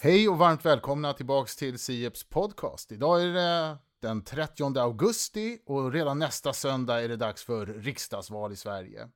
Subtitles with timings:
[0.00, 2.92] Hej och varmt välkomna tillbaks till Sieps podcast.
[2.92, 8.52] Idag är det den 30 augusti och redan nästa söndag är det dags för riksdagsval
[8.52, 9.08] i Sverige.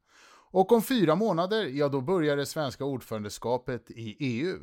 [0.50, 4.58] Och om fyra månader, ja då börjar det svenska ordförandeskapet i EU.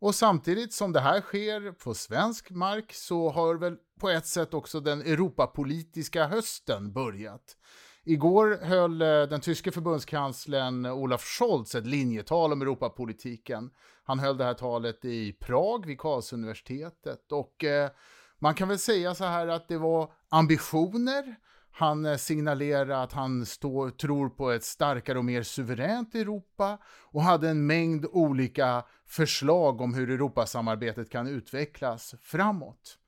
[0.00, 4.54] Och samtidigt som det här sker på svensk mark så har väl på ett sätt
[4.54, 7.56] också den Europapolitiska hösten börjat.
[8.04, 13.70] Igår höll eh, den tyske förbundskanslern Olaf Scholz ett linjetal om Europapolitiken.
[14.08, 17.90] Han höll det här talet i Prag vid Karlsuniversitetet och eh,
[18.38, 21.36] man kan väl säga så här att det var ambitioner.
[21.70, 27.22] Han eh, signalerade att han stå, tror på ett starkare och mer suveränt Europa och
[27.22, 32.98] hade en mängd olika förslag om hur Europasamarbetet kan utvecklas framåt.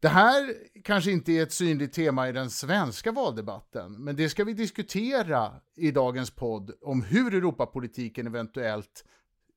[0.00, 4.44] Det här kanske inte är ett synligt tema i den svenska valdebatten, men det ska
[4.44, 9.04] vi diskutera i dagens podd om hur Europapolitiken eventuellt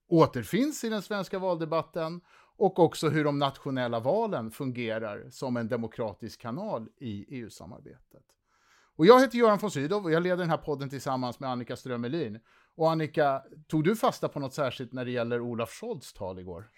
[0.09, 2.21] återfinns i den svenska valdebatten
[2.57, 8.23] och också hur de nationella valen fungerar som en demokratisk kanal i EU-samarbetet.
[8.95, 11.75] Och jag heter Göran von Sydow och jag leder den här podden tillsammans med Annika
[11.75, 12.39] Strömelin.
[12.75, 16.69] Och Annika, tog du fasta på något särskilt när det gäller Olaf Scholz tal igår?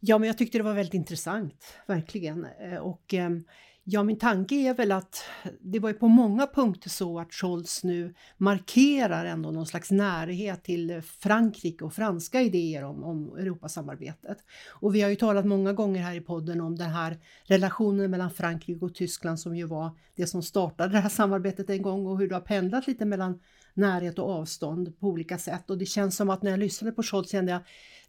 [0.00, 2.46] Ja, men jag tyckte det var väldigt intressant, verkligen.
[2.60, 3.44] Eh, och ehm,
[3.88, 5.24] Ja, min tanke är väl att
[5.60, 10.64] det var ju på många punkter så att Scholz nu markerar ändå någon slags närhet
[10.64, 14.38] till Frankrike och franska idéer om, om Europasamarbetet.
[14.80, 18.30] Och vi har ju talat många gånger här i podden om den här relationen mellan
[18.30, 22.18] Frankrike och Tyskland som ju var det som startade det här samarbetet en gång och
[22.18, 23.40] hur det har pendlat lite mellan
[23.76, 25.70] närhet och avstånd på olika sätt.
[25.70, 27.60] Och det känns som att när jag lyssnade på Scholz kände jag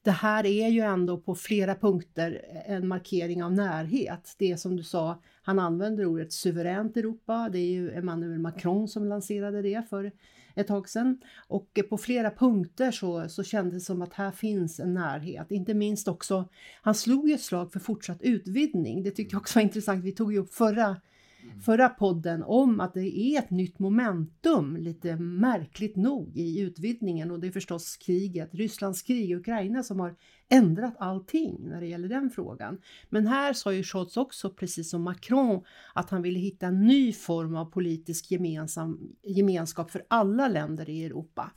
[0.02, 4.36] det här är ju ändå på flera punkter en markering av närhet.
[4.38, 7.50] Det som du sa, han använder ordet suveränt Europa.
[7.52, 10.12] Det är ju Emmanuel Macron som lanserade det för
[10.56, 11.22] ett tag sedan.
[11.48, 15.52] Och på flera punkter så, så kändes det som att här finns en närhet.
[15.52, 16.50] Inte minst också,
[16.82, 19.04] han slog ju ett slag för fortsatt utvidgning.
[19.04, 20.04] Det tyckte jag också var intressant.
[20.04, 20.96] Vi tog ju upp förra
[21.44, 21.60] Mm.
[21.60, 27.40] förra podden om att det är ett nytt momentum, lite märkligt nog, i utvidgningen och
[27.40, 30.16] det är förstås kriget, Rysslands krig i Ukraina som har
[30.50, 32.78] ändrat allting när det gäller den frågan.
[33.10, 37.14] Men här sa ju Scholz också, precis som Macron, att han ville hitta en ny
[37.14, 41.52] form av politisk gemensam, gemenskap för alla länder i Europa.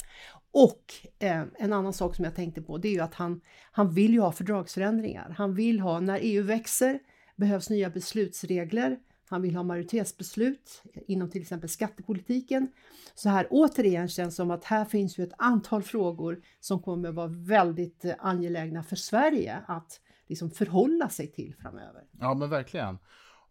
[0.53, 0.85] Och
[1.19, 3.41] eh, en annan sak som jag tänkte på, det är ju att han,
[3.73, 5.35] han vill ju ha fördragsförändringar.
[5.39, 6.99] Han vill ha, när EU växer,
[7.37, 8.99] behövs nya beslutsregler
[9.31, 12.69] han vill ha majoritetsbeslut inom till exempel skattepolitiken.
[13.15, 17.09] Så här återigen känns det som att här finns ju ett antal frågor som kommer
[17.09, 22.03] att vara väldigt eh, angelägna för Sverige att liksom förhålla sig till framöver.
[22.21, 22.99] Ja, men verkligen.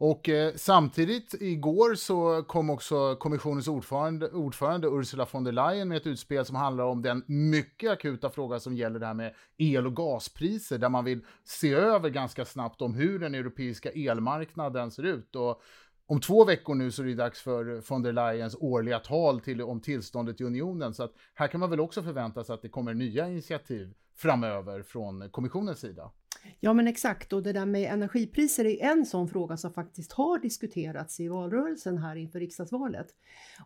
[0.01, 5.97] Och eh, samtidigt igår så kom också kommissionens ordförande, ordförande Ursula von der Leyen med
[5.97, 9.87] ett utspel som handlar om den mycket akuta fråga som gäller det här med el
[9.87, 15.03] och gaspriser, där man vill se över ganska snabbt om hur den europeiska elmarknaden ser
[15.03, 15.35] ut.
[15.35, 15.61] Och
[16.05, 19.61] om två veckor nu så är det dags för von der Leyens årliga tal till,
[19.61, 20.93] om tillståndet i unionen.
[20.93, 24.81] Så att här kan man väl också förvänta sig att det kommer nya initiativ framöver
[24.81, 26.11] från kommissionens sida.
[26.59, 30.39] Ja men exakt och det där med energipriser är en sån fråga som faktiskt har
[30.39, 33.07] diskuterats i valrörelsen här inför riksdagsvalet.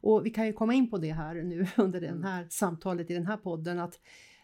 [0.02, 2.24] Och vi kan ju komma in på det här nu under det mm.
[2.24, 4.00] här samtalet i den här podden att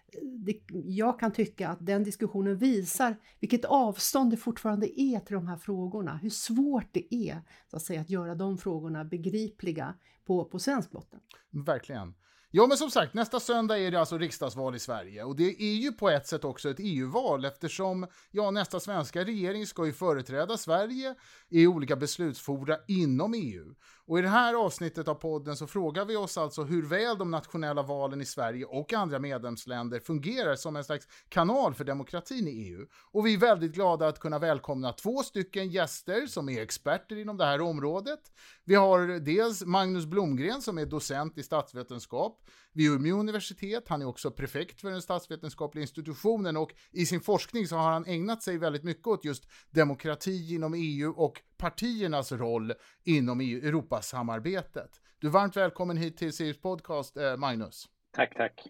[0.07, 5.35] eh, det, jag kan tycka att den diskussionen visar vilket avstånd det fortfarande är till
[5.35, 6.17] de här frågorna.
[6.17, 9.93] Hur svårt det är så att, säga, att göra de frågorna begripliga
[10.25, 11.19] på, på svensk botten.
[11.51, 12.13] Verkligen.
[12.51, 15.23] Ja, men som sagt, nästa söndag är det alltså riksdagsval i Sverige.
[15.23, 19.67] Och det är ju på ett sätt också ett EU-val eftersom ja, nästa svenska regering
[19.67, 21.15] ska ju företräda Sverige
[21.49, 23.75] i olika beslutsfora inom EU.
[24.09, 27.31] Och i det här avsnittet av podden så frågar vi oss alltså hur väl de
[27.31, 32.51] nationella valen i Sverige och andra medlemsländer fungerar som en slags kanal för demokratin i
[32.51, 32.85] EU.
[33.11, 37.37] Och vi är väldigt glada att kunna välkomna två stycken gäster som är experter inom
[37.37, 38.19] det här området.
[38.63, 42.41] Vi har dels Magnus Blomgren som är docent i statsvetenskap
[42.79, 43.87] vid Umeå universitet.
[43.87, 48.05] Han är också prefekt för den statsvetenskapliga institutionen och i sin forskning så har han
[48.05, 52.73] ägnat sig väldigt mycket åt just demokrati inom EU och partiernas roll
[53.03, 55.01] inom EU, Europasamarbetet.
[55.19, 57.85] Du är varmt välkommen hit till CEUs podcast, eh, Magnus.
[58.15, 58.67] Tack, tack.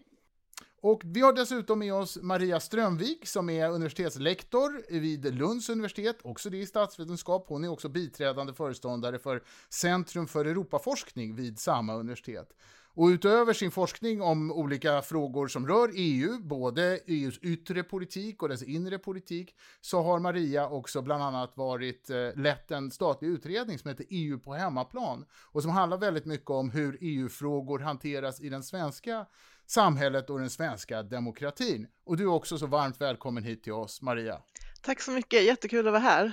[0.82, 6.50] Och vi har dessutom med oss Maria Strömvik som är universitetslektor vid Lunds universitet, också
[6.50, 7.44] det i statsvetenskap.
[7.48, 12.52] Hon är också biträdande föreståndare för Centrum för Europaforskning vid samma universitet.
[12.94, 18.48] Och utöver sin forskning om olika frågor som rör EU, både EUs yttre politik och
[18.48, 23.78] dess inre politik, så har Maria också bland annat varit eh, lett en statlig utredning
[23.78, 28.48] som heter EU på hemmaplan och som handlar väldigt mycket om hur EU-frågor hanteras i
[28.48, 29.26] den svenska
[29.70, 31.86] samhället och den svenska demokratin.
[32.04, 34.42] Och du är också så varmt välkommen hit till oss, Maria.
[34.82, 36.32] Tack så mycket, jättekul att vara här.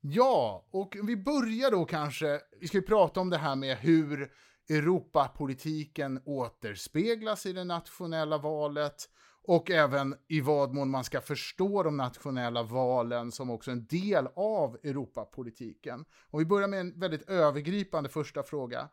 [0.00, 4.32] Ja, och vi börjar då kanske, vi ska ju prata om det här med hur
[4.68, 9.08] Europapolitiken återspeglas i det nationella valet
[9.46, 14.26] och även i vad mån man ska förstå de nationella valen som också en del
[14.36, 16.04] av Europapolitiken.
[16.30, 18.88] Och vi börjar med en väldigt övergripande första fråga.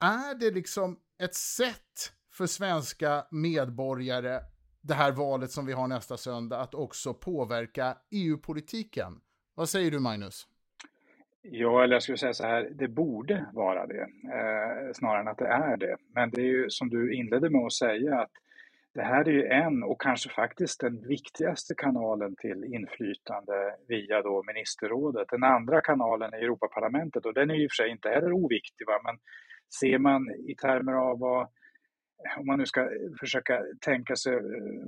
[0.00, 4.40] Är det liksom ett sätt för svenska medborgare,
[4.80, 9.20] det här valet som vi har nästa söndag, att också påverka EU-politiken?
[9.54, 10.48] Vad säger du Magnus?
[11.42, 15.38] Ja, eller jag skulle säga så här, det borde vara det, eh, snarare än att
[15.38, 15.96] det är det.
[16.14, 18.30] Men det är ju som du inledde med att säga, att
[18.94, 24.42] det här är ju en och kanske faktiskt den viktigaste kanalen till inflytande via då
[24.46, 25.28] ministerrådet.
[25.30, 28.32] Den andra kanalen är Europaparlamentet och den är ju i och för sig inte heller
[28.32, 29.00] oviktig, va?
[29.04, 29.18] men
[29.80, 31.48] ser man i termer av vad
[32.38, 32.88] om man nu ska
[33.20, 34.40] försöka tänka sig eh,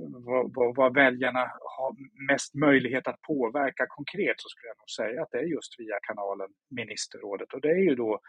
[0.09, 1.95] vad, vad, vad, väljarna har
[2.31, 5.99] mest möjlighet att påverka konkret så skulle jag nog säga att det är just via
[6.01, 8.19] kanalen ministerrådet och det är ju då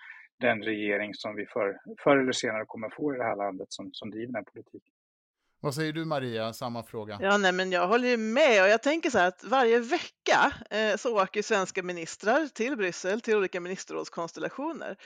[0.40, 3.90] den regering som vi för, förr eller senare kommer få i det här landet som,
[3.93, 4.94] som driver den politiken.
[5.60, 7.19] Vad säger du Maria, samma fråga?
[7.20, 10.52] Ja, nej, men jag håller ju med och jag tänker så här att varje vecka
[10.70, 14.96] eh, så åker svenska ministrar till Bryssel till olika ministerrådskonstellationer eh,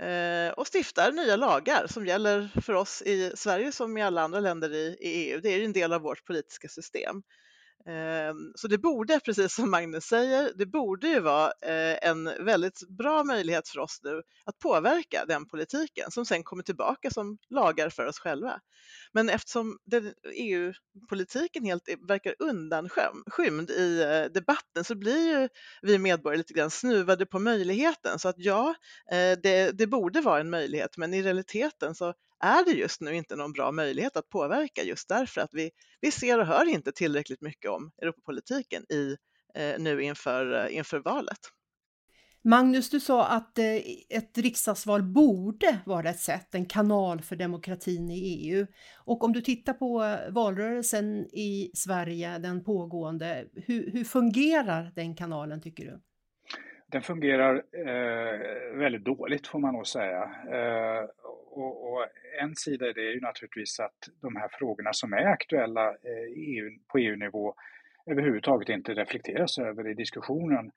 [0.00, 4.40] Eh, och stiftar nya lagar som gäller för oss i Sverige som i alla andra
[4.40, 5.40] länder i, i EU.
[5.40, 7.22] Det är ju en del av vårt politiska system.
[7.88, 12.88] Ehm, så det borde, precis som Magnus säger, det borde ju vara eh, en väldigt
[12.98, 17.90] bra möjlighet för oss nu att påverka den politiken som sen kommer tillbaka som lagar
[17.90, 18.60] för oss själva.
[19.12, 19.78] Men eftersom
[20.34, 25.48] EU-politiken e helt verkar undanskymd i eh, debatten så blir ju
[25.82, 28.18] vi medborgare lite grann snuvade på möjligheten.
[28.18, 28.74] Så att ja,
[29.10, 33.16] eh, det, det borde vara en möjlighet, men i realiteten så är det just nu
[33.16, 36.92] inte någon bra möjlighet att påverka just därför att vi, vi ser och hör inte
[36.92, 39.16] tillräckligt mycket om Europapolitiken i,
[39.54, 41.38] eh, nu inför, eh, inför valet.
[42.42, 43.76] Magnus, du sa att eh,
[44.10, 48.66] ett riksdagsval borde vara ett sätt, en kanal för demokratin i EU.
[49.04, 55.60] Och om du tittar på valrörelsen i Sverige, den pågående, hur, hur fungerar den kanalen
[55.60, 56.00] tycker du?
[56.86, 60.22] Den fungerar eh, väldigt dåligt får man nog säga.
[60.22, 61.08] Eh,
[61.56, 62.06] och, och,
[62.40, 66.28] en sida i det är ju naturligtvis att de här frågorna som är aktuella eh,
[66.36, 67.54] EU, på EU-nivå
[68.10, 70.70] överhuvudtaget inte reflekteras över i diskussionen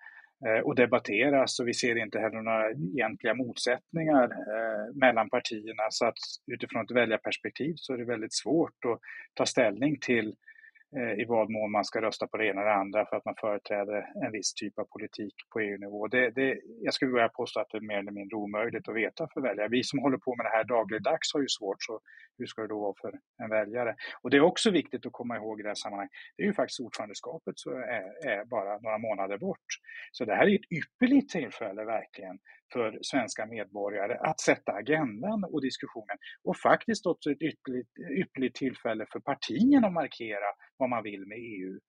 [0.45, 1.59] eh, och debatteras.
[1.59, 5.83] Och vi ser inte heller några egentliga motsättningar eh, mellan partierna.
[5.89, 6.17] Så att
[6.47, 8.99] utifrån ett väljarperspektiv så är det väldigt svårt att
[9.33, 10.35] ta ställning till
[10.97, 13.36] Eh, i vad mån man ska rösta på det ena eller andra för att man
[13.41, 16.07] företräder en viss typ av politik på EU-nivå.
[16.07, 19.27] Det, det, jag skulle vilja påstå att det är mer eller mindre omöjligt att veta
[19.33, 19.68] för väljare.
[19.68, 22.00] Vi som håller på med det här dagligdags har ju svårt, så
[22.38, 23.13] hur ska det då vara för
[23.44, 23.95] en väljare?
[24.21, 26.53] Och det är också viktigt att komma ihåg i det här sammanhanget, det är ju
[26.53, 29.69] faktiskt ordförandeskapet som är, är bara några månader bort.
[30.12, 32.39] Så det här är ett ypperligt tillfälle verkligen
[32.74, 39.06] för svenska medborgare att sätta agendan och diskussionen och faktiskt också ett ypperligt, ypperligt tillfälle
[39.12, 41.80] för partierna att markera vad man vill med EU.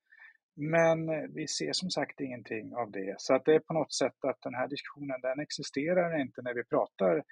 [0.56, 3.14] Men eh, vi ser som sagt ingenting av det.
[3.18, 6.54] Så att det är på något sätt att den här diskussionen den existerar inte när
[6.54, 7.22] vi pratar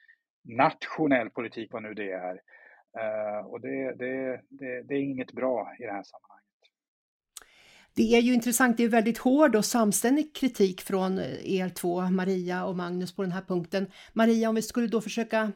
[0.44, 2.40] nationell politik, vad nu det är.
[2.98, 6.47] Uh, och det, det, det, det är inget bra i det här sammanhanget.
[7.98, 12.00] Det är ju intressant, det är väldigt hård och samstämmig kritik från eh, er två,
[12.00, 13.86] Maria och Magnus, på den här punkten.
[14.12, 15.52] Maria, om vi skulle då försöka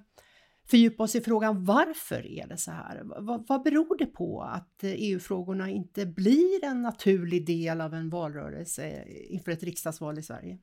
[0.70, 3.02] fördjupa oss i frågan varför är det så här?
[3.04, 8.10] Vad, vad beror det på att eh, EU-frågorna inte blir en naturlig del av en
[8.10, 10.58] valrörelse eh, inför ett riksdagsval i Sverige?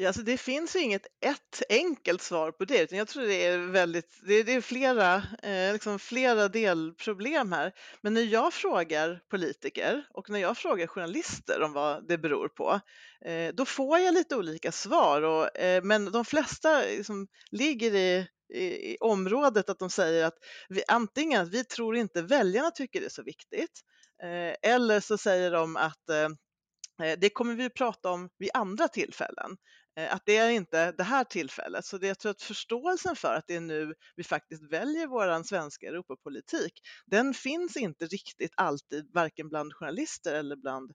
[0.00, 3.46] Ja, alltså det finns ju inget ett enkelt svar på det, utan jag tror det
[3.46, 7.72] är väldigt, det är, det är flera, eh, liksom flera delproblem här.
[8.00, 12.80] Men när jag frågar politiker och när jag frågar journalister om vad det beror på,
[13.24, 15.22] eh, då får jag lite olika svar.
[15.22, 20.38] Och, eh, men de flesta liksom ligger i, i, i, området att de säger att
[20.68, 23.80] vi, antingen att vi tror inte väljarna tycker det är så viktigt,
[24.22, 28.88] eh, eller så säger de att eh, eh, det kommer vi prata om vid andra
[28.88, 29.56] tillfällen.
[29.98, 31.84] Eh, att det är inte det här tillfället.
[31.84, 35.42] Så det, jag tror att förståelsen för att det är nu vi faktiskt väljer vår
[35.42, 36.72] svenska Europapolitik,
[37.06, 40.90] den finns inte riktigt alltid, varken bland journalister eller bland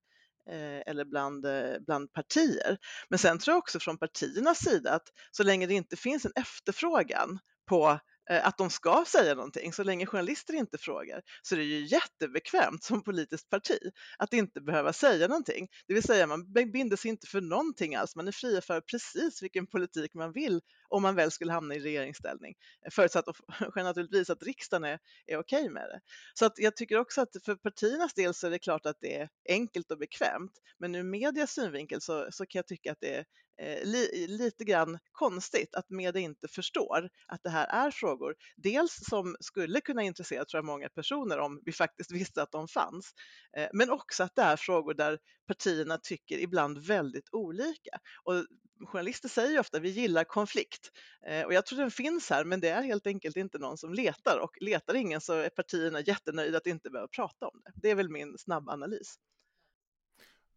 [0.49, 2.77] eh, eller bland, eh, bland partier.
[3.09, 6.31] Men sen tror jag också från partiernas sida att så länge det inte finns en
[6.35, 7.99] efterfrågan på
[8.29, 9.73] Eh, att de ska säga någonting.
[9.73, 13.79] Så länge journalister inte frågar så är det ju jättebekvämt som politiskt parti
[14.17, 15.67] att inte behöva säga någonting.
[15.87, 18.15] Det vill säga man binder sig inte för någonting alls.
[18.15, 20.61] Man är fri för precis vilken politik man vill
[20.93, 22.55] om man väl skulle hamna i regeringsställning.
[22.91, 23.25] Förutsatt
[23.75, 25.99] naturligtvis att riksdagen är, är okej okay med det.
[26.33, 29.15] Så att jag tycker också att för partiernas del så är det klart att det
[29.15, 30.51] är enkelt och bekvämt.
[30.77, 33.25] Men ur medias synvinkel så, så kan jag tycka att det är
[33.61, 38.99] eh, li, lite grann konstigt att media inte förstår att det här är frågor, dels
[39.09, 43.13] som skulle kunna intressera tror jag, många personer om vi faktiskt visste att de fanns,
[43.57, 47.99] eh, men också att det är frågor där partierna tycker ibland väldigt olika.
[48.23, 48.45] Och
[48.85, 50.91] journalister säger ju ofta vi gillar konflikt
[51.27, 53.93] eh, och jag tror den finns här, men det är helt enkelt inte någon som
[53.93, 57.71] letar och letar ingen så är partierna jättenöjda att inte behöva prata om det.
[57.75, 59.15] Det är väl min snabba analys.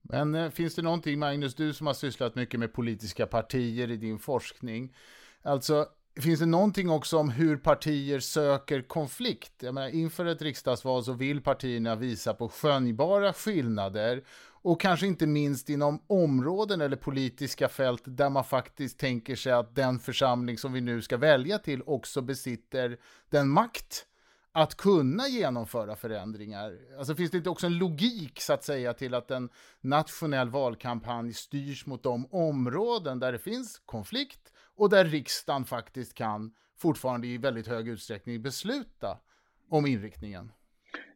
[0.03, 3.97] Men eh, finns det någonting, Magnus, du som har sysslat mycket med politiska partier i
[3.97, 4.97] din forskning,
[5.43, 5.87] alltså
[6.21, 9.53] Finns det någonting också om hur partier söker konflikt?
[9.63, 14.25] Jag menar, inför ett riksdagsval så vill partierna visa på skönjbara skillnader
[14.67, 19.75] och kanske inte minst inom områden eller politiska fält där man faktiskt tänker sig att
[19.75, 22.99] den församling som vi nu ska välja till också besitter
[23.31, 24.07] den makt
[24.53, 26.79] att kunna genomföra förändringar?
[26.99, 31.33] Alltså finns det inte också en logik så att säga till att en nationell valkampanj
[31.33, 37.39] styrs mot de områden där det finns konflikt och där riksdagen faktiskt kan fortfarande i
[37.39, 39.19] väldigt hög utsträckning besluta
[39.71, 40.53] om inriktningen?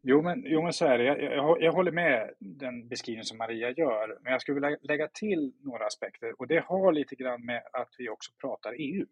[0.02, 1.04] Jo men, jo, men så är det.
[1.04, 5.08] Jag, jag, jag, håller med den beskrivning som Maria gör, men jag skulle vilja lägga
[5.08, 9.06] till några aspekter och det har lite grann med att vi också pratar EU.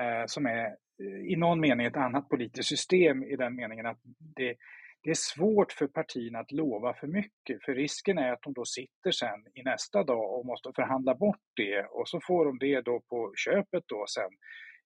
[0.00, 0.66] Eh, som är
[1.02, 4.00] eh, i någon mening ett annat politiskt system i den meningen att
[4.36, 4.54] det,
[5.02, 8.64] det är svårt för partierna att lova för mycket, för risken är att de då
[8.64, 12.80] sitter sen i nästa dag och måste förhandla bort det och så får de det
[12.80, 14.30] då på köpet då sen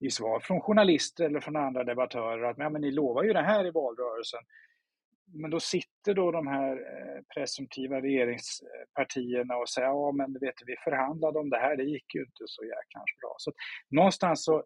[0.00, 3.42] i svar från journalister eller från andra debattörer att ja, men ni lovar ju det
[3.42, 4.40] här i valrörelsen.
[5.32, 10.64] Men då sitter då de här eh, presumtiva regeringspartierna och säger ja men vet du,
[10.66, 13.34] vi förhandlade om det här, det gick ju inte så jäkla bra.
[13.38, 13.52] Så
[13.90, 14.62] någonstans så eh,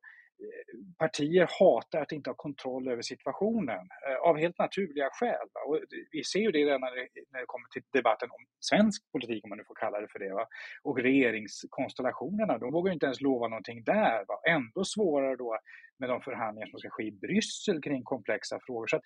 [0.99, 5.49] partier hatar att inte ha kontroll över situationen eh, av helt naturliga skäl.
[5.66, 5.78] Och
[6.11, 9.59] vi ser ju det redan när det kommer till debatten om svensk politik, om man
[9.59, 10.33] nu får kalla det för det.
[10.35, 10.47] Va?
[10.83, 14.25] Och regeringskonstellationerna, de vågar inte ens lova någonting där.
[14.28, 14.40] Va?
[14.49, 15.59] Ändå svårare då
[15.99, 18.87] med de förhandlingar som ska ske i Bryssel kring komplexa frågor.
[18.87, 19.00] Så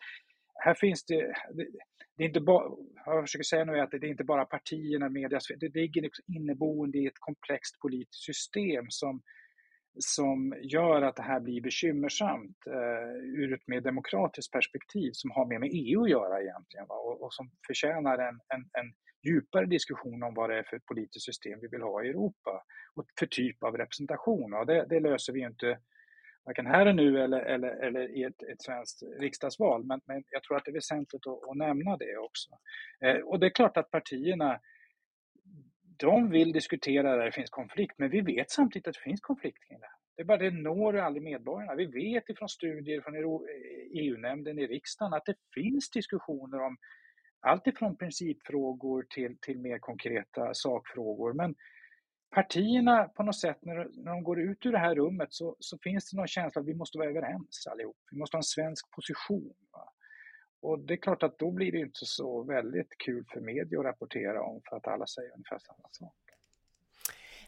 [0.59, 1.67] här finns det, det,
[2.17, 2.71] det, är inte bara,
[3.05, 6.99] jag försöker säga nu att det är inte bara partierna, media, det ligger liksom inneboende
[6.99, 9.23] i ett komplext politiskt system som
[9.99, 15.47] som gör att det här blir bekymmersamt eh, ur ett mer demokratiskt perspektiv som har
[15.47, 16.95] mer med EU att göra egentligen va?
[16.95, 21.25] Och, och, som förtjänar en, en, en, djupare diskussion om vad det är för politiskt
[21.25, 22.63] system vi vill ha i Europa
[22.95, 24.55] och för typ av representation.
[24.55, 25.79] Och det, det löser vi inte
[26.47, 29.85] varken här och nu eller, eller, eller i ett, ett svenskt riksdagsval.
[29.85, 32.51] Men, men jag tror att det är väsentligt att, att nämna det också.
[33.01, 34.61] Eh, och det är klart att partierna
[35.99, 39.69] de vill diskutera där det finns konflikt, men vi vet samtidigt att det finns konflikt
[39.69, 39.97] kring det här.
[40.17, 41.75] Det är bara det når aldrig medborgarna.
[41.75, 43.15] Vi vet ifrån studier från
[43.95, 46.77] EU-nämnden eh, e i riksdagen att det finns diskussioner om
[47.41, 51.33] allt ifrån principfrågor till, till mer konkreta sakfrågor.
[51.33, 51.55] Men
[52.37, 55.79] partierna på något sätt, när, när de går ut ur det här rummet så, så
[55.79, 57.97] finns det någon känsla att vi måste vara överens allihop.
[58.11, 59.55] Vi måste ha en svensk position.
[59.73, 59.93] Va?
[60.61, 63.85] Och det är klart att då blir det inte så väldigt kul för media att
[63.85, 66.15] rapportera om för att alla säger ungefär samma sak.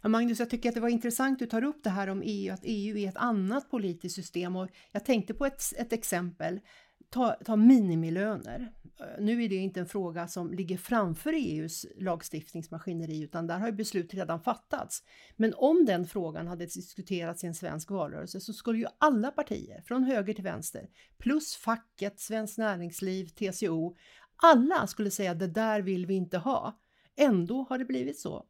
[0.03, 2.23] Ja, Magnus, jag tycker att det var intressant att du tar upp det här om
[2.25, 6.61] EU, att EU är ett annat politiskt system och jag tänkte på ett, ett exempel.
[7.11, 8.73] Ta, ta minimilöner.
[9.01, 13.73] Eh, nu är det inte en fråga som ligger framför EUs lagstiftningsmaskineri utan där har
[13.73, 15.03] beslut redan fattats.
[15.37, 19.83] Men om den frågan hade diskuterats i en svensk valrörelse så skulle ju alla partier
[19.87, 20.89] från höger till vänster
[21.19, 23.97] plus facket, Svenskt Näringsliv, TCO,
[24.37, 26.81] alla skulle säga det där vill vi inte ha.
[27.17, 28.47] Ändå har det blivit så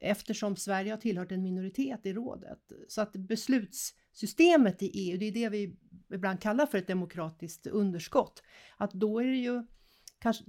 [0.00, 2.72] eftersom Sverige har tillhört en minoritet i rådet.
[2.88, 5.76] Så att beslutssystemet i EU, det är det vi
[6.14, 8.42] ibland kallar för ett demokratiskt underskott,
[8.76, 9.62] att då är det ju
[10.18, 10.44] kanske,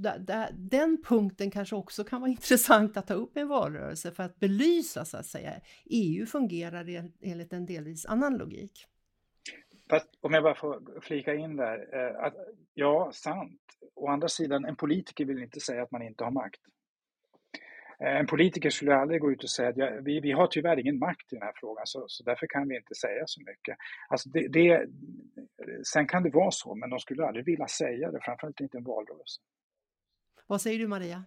[0.54, 4.40] den punkten kanske också kan vara intressant att ta upp i en valrörelse för att
[4.40, 5.54] belysa så att säga.
[5.86, 8.86] EU fungerar enligt en delvis annan logik.
[9.90, 12.34] Fast om jag bara får flika in där, eh, att
[12.74, 13.62] ja, sant.
[13.96, 16.62] Å andra sidan, en politiker vill inte säga att man inte har makt.
[18.04, 20.80] Eh, en politiker skulle aldrig gå ut och säga att ja, vi, vi har tyvärr
[20.80, 23.78] ingen makt i den här frågan så, så därför kan vi inte säga så mycket.
[24.10, 24.88] Alltså det, det,
[25.94, 28.80] sen kan det vara så, men de skulle aldrig vilja säga det, framförallt inte i
[28.80, 29.42] en valrörelse.
[30.48, 31.24] Vad säger du Maria?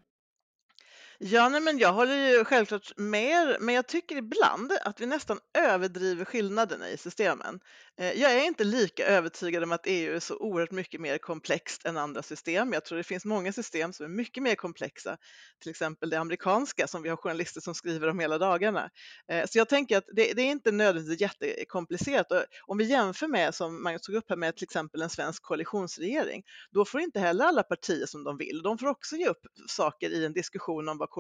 [1.25, 5.39] Ja, nej, men jag håller ju självklart med men jag tycker ibland att vi nästan
[5.59, 7.61] överdriver skillnaderna i systemen.
[7.99, 11.87] Eh, jag är inte lika övertygad om att EU är så oerhört mycket mer komplext
[11.87, 12.73] än andra system.
[12.73, 15.17] Jag tror det finns många system som är mycket mer komplexa,
[15.61, 18.91] till exempel det amerikanska som vi har journalister som skriver om hela dagarna.
[19.29, 22.33] Eh, så jag tänker att det, det är inte nödvändigtvis jättekomplicerat.
[22.33, 25.43] Och om vi jämför med, som Magnus tog upp här, med till exempel en svensk
[25.43, 28.63] koalitionsregering, då får inte heller alla partier som de vill.
[28.63, 31.12] De får också ge upp saker i en diskussion om vad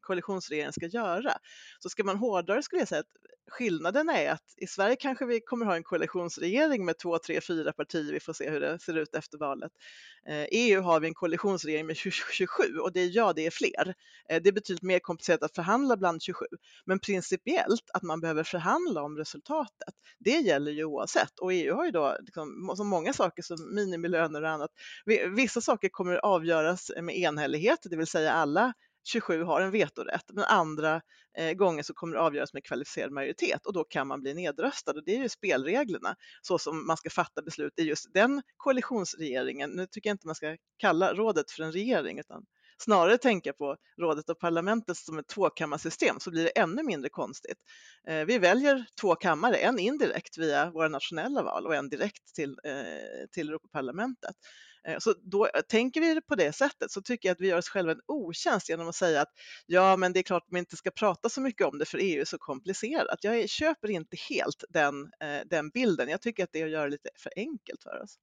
[0.00, 1.32] koalitionsregeringen ska göra.
[1.78, 5.40] Så ska man hårdare skulle jag säga att skillnaden är att i Sverige kanske vi
[5.40, 8.12] kommer ha en koalitionsregering med två, tre, fyra partier.
[8.12, 9.72] Vi får se hur det ser ut efter valet.
[10.28, 13.50] Eh, I EU har vi en koalitionsregering med 27 och det är ja, det är
[13.50, 13.94] fler.
[14.28, 16.44] Eh, det är betydligt mer komplicerat att förhandla bland 27,
[16.84, 19.94] men principiellt att man behöver förhandla om resultatet.
[20.18, 24.42] Det gäller ju oavsett och EU har ju då liksom, så många saker som minimilöner
[24.42, 24.70] och annat.
[25.36, 28.72] Vissa saker kommer avgöras med enhällighet, det vill säga alla
[29.10, 31.00] 27 har en vetorätt, men andra
[31.38, 34.92] eh, gånger så kommer det avgöras med kvalificerad majoritet och då kan man bli nedröstad
[34.92, 39.70] och det är ju spelreglerna så som man ska fatta beslut i just den koalitionsregeringen.
[39.70, 42.44] Nu tycker jag inte man ska kalla rådet för en regering utan
[42.82, 47.58] snarare tänka på rådet och parlamentet som ett tvåkammarsystem så blir det ännu mindre konstigt.
[48.08, 52.56] Eh, vi väljer två kammare, en indirekt via våra nationella val och en direkt till,
[52.64, 54.36] eh, till Europaparlamentet.
[54.88, 57.58] Eh, så då eh, tänker vi på det sättet så tycker jag att vi gör
[57.58, 59.32] oss själva en otjänst genom att säga att
[59.66, 61.98] ja, men det är klart att man inte ska prata så mycket om det för
[61.98, 63.18] EU är så komplicerat.
[63.24, 66.08] Jag köper inte helt den, eh, den bilden.
[66.08, 68.18] Jag tycker att det är att göra det lite för enkelt för oss.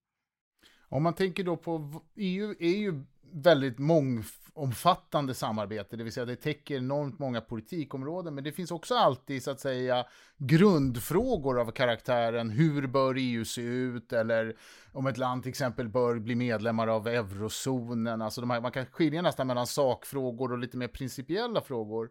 [0.90, 6.36] Om man tänker då på EU är ju väldigt mångomfattande samarbete, det vill säga det
[6.36, 10.06] täcker enormt många politikområden, men det finns också alltid så att säga
[10.38, 14.56] grundfrågor av karaktären hur bör EU se ut eller
[14.92, 19.22] om ett land till exempel bör bli medlemmar av eurozonen, alltså här, man kan skilja
[19.22, 22.10] nästan mellan sakfrågor och lite mer principiella frågor.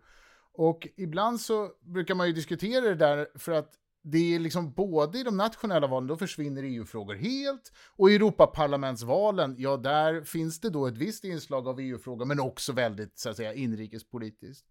[0.53, 3.73] Och ibland så brukar man ju diskutera det där för att
[4.09, 9.55] det är liksom både i de nationella valen, då försvinner EU-frågor helt, och i Europaparlamentsvalen,
[9.59, 13.37] ja där finns det då ett visst inslag av EU-frågor, men också väldigt så att
[13.37, 14.67] säga inrikespolitiskt.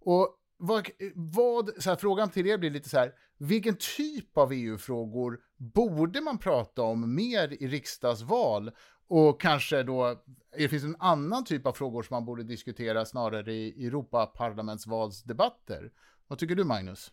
[0.00, 4.52] Och vad, vad så här, frågan till er blir lite så här, vilken typ av
[4.52, 8.70] EU-frågor borde man prata om mer i riksdagsval?
[9.08, 10.22] Och kanske då,
[10.56, 15.92] det finns en annan typ av frågor som man borde diskutera snarare i Europaparlamentsvalsdebatter.
[16.26, 17.12] Vad tycker du Magnus?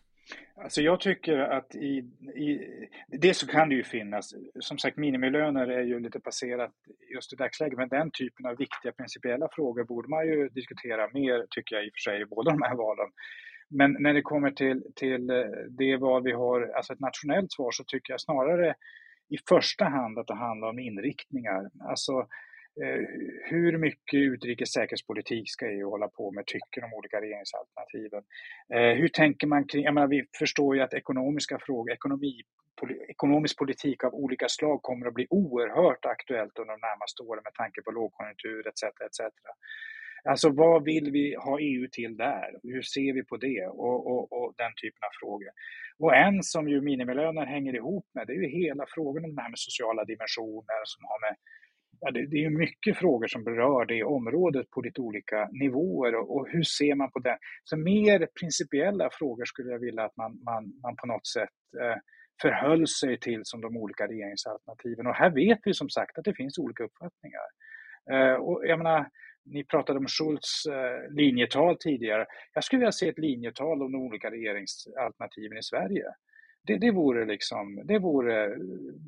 [0.54, 1.98] Alltså jag tycker att i,
[2.34, 2.60] i
[3.08, 6.72] det så kan det ju finnas, som sagt minimilöner är ju lite passerat
[7.14, 11.46] just i dagsläget, men den typen av viktiga principiella frågor borde man ju diskutera mer
[11.50, 13.10] tycker jag i och för sig i båda de här valen.
[13.68, 17.70] Men när det kommer till, till eh, det val vi har, alltså ett nationellt svar,
[17.70, 18.74] så tycker jag snarare
[19.28, 21.70] i första hand att det handlar om inriktningar.
[21.80, 22.26] Alltså
[22.82, 23.00] Eh,
[23.50, 28.22] hur mycket utrikes säkerhetspolitik ska EU hålla på med, tycker de olika regeringsalternativen?
[28.74, 32.42] Eh, hur tänker man kring, jag menar, vi förstår ju att ekonomiska frågor, ekonomi,
[33.08, 37.54] ekonomisk politik av olika slag kommer att bli oerhört aktuellt under de närmaste åren med
[37.54, 38.82] tanke på lågkonjunktur etc.
[38.82, 39.20] etc.
[40.24, 42.50] Alltså vad vill vi ha EU till där?
[42.62, 43.66] Hur ser vi på det?
[43.66, 45.50] Och, och, och, den typen av frågor.
[45.98, 49.42] Och en som ju minimilöner hänger ihop med, det är ju hela frågan om det
[49.42, 51.36] här med sociala dimensioner som har med
[52.00, 56.36] Ja, det, det, är mycket frågor som berör det området på lite olika nivåer och,
[56.36, 57.38] och, hur ser man på det?
[57.64, 61.96] Så mer principiella frågor skulle jag vilja att man, man, man på något sätt eh,
[62.42, 65.06] förhöll sig till som de olika regeringsalternativen.
[65.06, 67.46] Och här vet vi som sagt att det finns olika uppfattningar.
[68.12, 69.08] Eh, och jag menar,
[69.44, 72.26] ni pratade om Schultz eh, linjetal tidigare.
[72.54, 76.04] Jag skulle vilja se ett linjetal om de olika regeringsalternativen i Sverige
[76.66, 78.56] det, det, vore liksom, det vore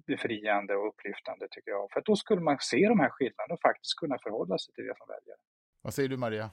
[0.07, 1.91] befriande och upplyftande tycker jag.
[1.93, 4.95] För då skulle man se de här skillnaderna och faktiskt kunna förhålla sig till det
[4.99, 5.39] som väljare.
[5.83, 6.51] Vad säger du Maria?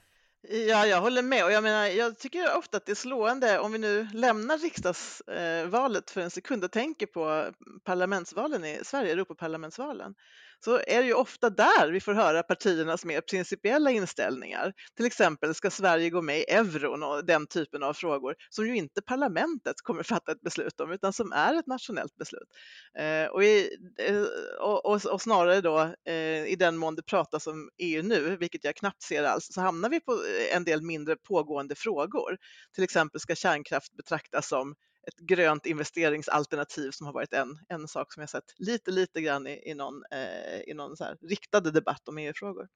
[0.50, 3.72] Ja, jag håller med och jag menar, jag tycker ofta att det är slående om
[3.72, 7.52] vi nu lämnar riksdagsvalet för en sekund och tänker på
[7.84, 10.16] parlamentsvalen i Sverige, Europaparlamentsvalen
[10.60, 14.74] så är det ju ofta där vi får höra partiernas mer principiella inställningar.
[14.98, 18.76] Till exempel, ska Sverige gå med i euron och den typen av frågor som ju
[18.76, 22.50] inte parlamentet kommer fatta ett beslut om utan som är ett nationellt beslut.
[23.00, 24.24] Eh, och, i, eh,
[24.60, 28.64] och, och, och, snarare då eh, i den mån det pratas om EU nu, vilket
[28.64, 30.20] jag knappt ser alls, så hamnar vi på
[30.54, 32.38] en del mindre pågående frågor.
[32.76, 34.76] Till exempel ska kärnkraft betraktas som
[35.08, 39.48] ett grönt investeringsalternativ som har varit en, en sak som jag sett lite, lite grann
[39.48, 42.68] i, i någon, eh, i någon så här riktad debatt om EU-frågor.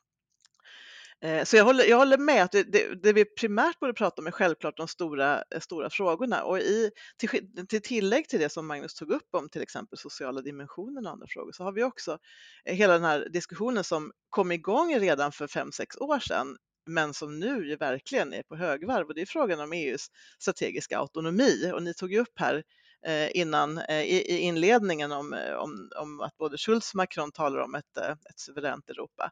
[1.21, 4.21] Eh, så jag håller, jag håller med att det, det, det, vi primärt borde prata
[4.21, 7.29] om är självklart de stora, eh, stora frågorna och i, till,
[7.67, 11.27] till tillägg till det som Magnus tog upp om till exempel sociala dimensioner och andra
[11.29, 12.17] frågor så har vi också
[12.65, 16.57] eh, hela den här diskussionen som kom igång redan för fem sex år sedan
[16.89, 20.08] men som nu ju verkligen är på högvarv och det är frågan om EUs
[20.39, 22.63] strategiska autonomi och ni tog ju upp här
[23.06, 27.60] eh, innan eh, i inledningen om, eh, om, om att både Schultz och Macron talar
[27.60, 29.32] om ett, ett suveränt Europa.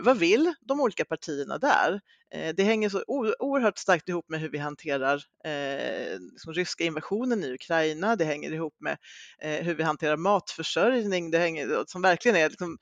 [0.00, 2.00] Vad vill de olika partierna där?
[2.34, 3.04] Eh, det hänger så
[3.38, 8.16] oerhört starkt ihop med hur vi hanterar eh, liksom ryska invasionen i Ukraina.
[8.16, 8.96] Det hänger ihop med
[9.42, 11.30] eh, hur vi hanterar matförsörjning.
[11.30, 12.78] Det hänger, som verkligen är liksom,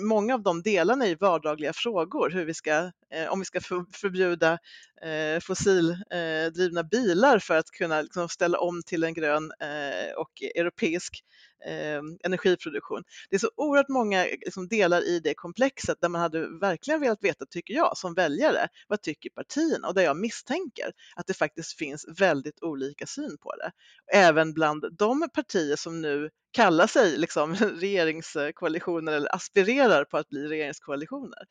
[0.00, 2.30] många av de delarna i vardagliga frågor.
[2.30, 3.60] Hur vi ska, eh, om vi ska
[3.92, 4.58] förbjuda
[5.02, 10.42] eh, fossildrivna eh, bilar för att kunna liksom, ställa om till en grön eh, och
[10.54, 11.24] europeisk
[11.66, 13.02] eh, energiproduktion.
[13.30, 17.00] Det är så oerhört många eh, liksom, delar i det komplexet där man hade verkligen
[17.00, 19.88] velat veta, tycker jag, som väljare, vad tycker partierna?
[19.88, 23.72] Och där jag misstänker att det faktiskt finns väldigt olika syn på det.
[24.12, 30.48] Även bland de partier som nu kallar sig liksom regeringskoalitioner eller aspirerar på att bli
[30.48, 31.42] regeringskoalitioner.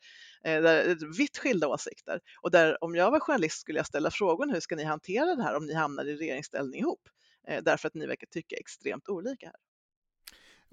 [0.44, 2.20] Eh, där vitt skilda åsikter.
[2.42, 5.42] Och där om jag var journalist skulle jag ställa frågan hur ska ni hantera det
[5.42, 7.08] här om ni hamnar i regeringsställning ihop?
[7.48, 9.56] Eh, därför att ni verkar tycka extremt olika här.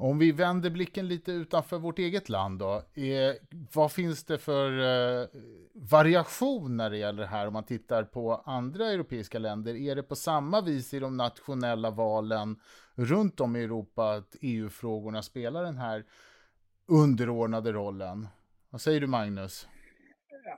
[0.02, 3.38] Om vi vänder blicken lite utanför vårt eget land då, är,
[3.74, 4.80] vad finns det för
[5.22, 5.28] eh,
[5.74, 9.76] variation när det gäller det här om man tittar på andra europeiska länder?
[9.76, 12.60] Är det på samma vis i de nationella valen
[12.96, 16.06] runt om i Europa att EU-frågorna spelar den här
[16.88, 18.28] underordnade rollen?
[18.70, 19.68] Vad säger du Magnus?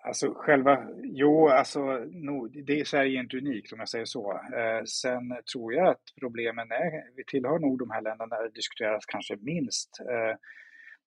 [0.04, 1.80] Alltså själva, jo, alltså
[2.12, 4.32] no, det är Sverige inte unikt om jag säger så.
[4.32, 8.50] Eh, sen tror jag att problemen är, vi tillhör nog de här länderna där det
[8.50, 10.00] diskuteras kanske minst.
[10.00, 10.36] Eh,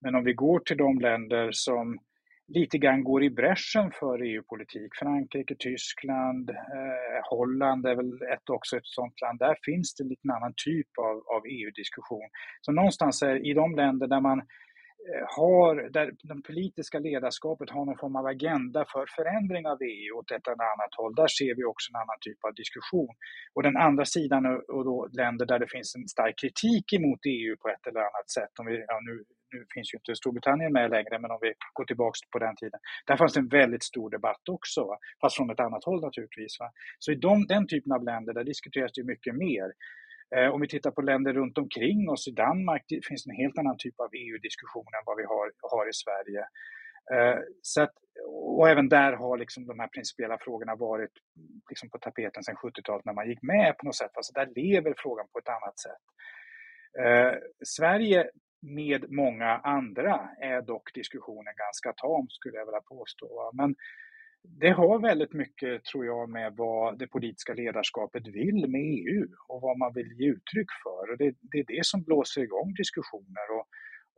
[0.01, 1.99] men om vi går till de länder som
[2.49, 8.77] lite grann går i bräschen för EU-politik, Frankrike, Tyskland, eh, Holland är väl ett, också
[8.77, 12.29] ett sådant land, där finns det lite annan typ av, av EU-diskussion.
[12.61, 14.43] Så någonstans är i de länder där man
[15.11, 20.13] Eh, har, där det politiska ledarskapet har någon form av agenda för förändring av EU
[20.19, 23.15] åt ett eller annat håll, där ser vi också en annan typ av diskussion.
[23.55, 24.43] Och den andra sidan,
[24.75, 28.29] och då länder där det finns en stark kritik emot EU på ett eller annat
[28.37, 29.15] sätt, om vi, ja, nu,
[29.53, 32.81] nu finns ju inte Storbritannien med längre, men om vi går tillbaks på den tiden,
[33.07, 34.97] där fanns det en väldigt stor debatt också, va?
[35.21, 36.55] fast från ett annat håll naturligtvis.
[36.61, 36.69] Va?
[36.99, 39.69] Så i de, den typen av länder, där diskuteras det mycket mer.
[40.35, 43.59] Eh, om vi tittar på länder runt omkring oss, i Danmark det finns en helt
[43.59, 46.43] annan typ av EU-diskussion än vad vi har, har i Sverige.
[47.15, 47.95] Eh, så att,
[48.59, 51.13] och även där har liksom de här principiella frågorna varit
[51.71, 54.17] liksom på tapeten sedan 70-talet när man gick med på något sätt.
[54.17, 56.05] Alltså där lever frågan på ett annat sätt.
[57.05, 57.33] Eh,
[57.65, 58.31] Sverige
[58.63, 63.51] med många andra är dock diskussionen ganska tam skulle jag vilja påstå.
[63.55, 63.75] Men
[64.61, 69.61] det har väldigt mycket, tror jag, med vad det politiska ledarskapet vill med EU och
[69.61, 71.13] vad man vill ge uttryck för.
[71.13, 73.47] Och det, det är det som blåser igång diskussioner.
[73.57, 73.67] Och,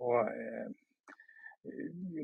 [0.07, 0.69] och eh,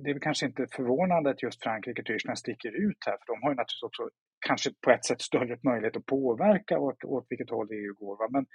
[0.03, 3.43] det är kanske inte förvånande att just Frankrike och Tyskland sticker ut här, för de
[3.43, 4.11] har ju naturligtvis också
[4.47, 8.17] kanske på ett sätt större möjlighet att påverka åt, åt vilket håll EU går.
[8.17, 8.29] Va?
[8.31, 8.47] Men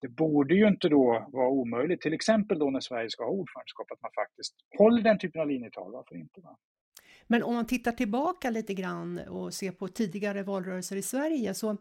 [0.00, 3.92] det borde ju inte då vara omöjligt, till exempel då när Sverige ska ha ordförandeskap,
[3.92, 5.92] att man faktiskt håller den typen av linjetal.
[5.92, 6.40] Varför inte?
[6.40, 6.56] Va?
[7.26, 11.76] Men om man tittar tillbaka lite grann och ser på tidigare valrörelser i Sverige så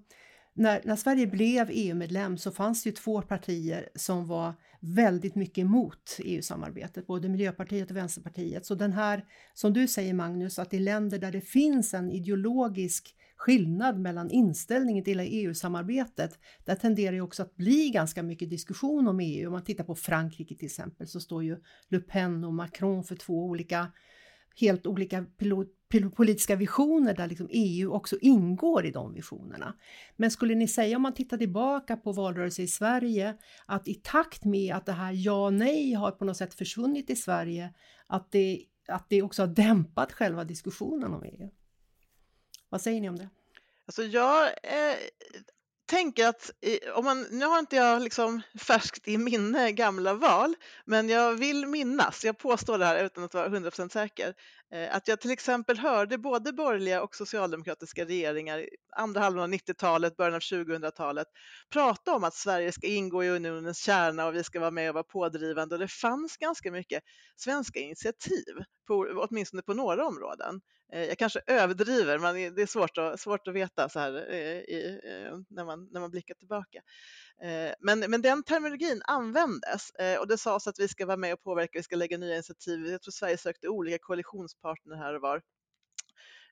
[0.53, 5.57] när, när Sverige blev EU-medlem så fanns det ju två partier som var väldigt mycket
[5.61, 8.65] emot EU-samarbetet, både Miljöpartiet och Vänsterpartiet.
[8.65, 13.15] Så den här, som du säger Magnus, att i länder där det finns en ideologisk
[13.35, 19.19] skillnad mellan inställningen till EU-samarbetet, där tenderar det också att bli ganska mycket diskussion om
[19.19, 19.47] EU.
[19.47, 21.57] Om man tittar på Frankrike till exempel så står ju
[21.89, 23.87] Le Pen och Macron för två olika
[24.55, 25.25] helt olika
[26.15, 29.73] politiska visioner där liksom EU också ingår i de visionerna.
[30.15, 34.45] Men skulle ni säga om man tittar tillbaka på valrörelsen i Sverige att i takt
[34.45, 37.73] med att det här ja nej har på något sätt försvunnit i Sverige
[38.07, 41.49] att det, att det också har dämpat själva diskussionen om EU?
[42.69, 43.29] Vad säger ni om det?
[43.85, 44.97] Alltså jag eh,
[45.85, 46.51] tänker att
[46.93, 51.67] om man, nu har inte jag liksom färskt i minne gamla val, men jag vill
[51.67, 54.33] minnas, jag påstår det här utan att vara 100% säker,
[54.73, 59.49] eh, att jag till exempel hörde både borgerliga och socialdemokratiska regeringar i andra halvan av
[59.49, 61.27] 90-talet, början av 2000-talet
[61.73, 64.93] prata om att Sverige ska ingå i unionens kärna och vi ska vara med och
[64.93, 67.03] vara pådrivande och det fanns ganska mycket
[67.35, 68.53] svenska initiativ,
[68.87, 70.61] på, åtminstone på några områden.
[70.93, 74.57] Eh, jag kanske överdriver, men det är svårt att, svårt att veta så här eh,
[74.57, 76.81] i, eh, när, man, när man blickar tillbaka.
[77.79, 81.79] Men, men den terminologin användes och det sades att vi ska vara med och påverka,
[81.79, 82.85] vi ska lägga nya initiativ.
[82.85, 85.41] Jag tror Sverige sökte olika koalitionspartner här och var.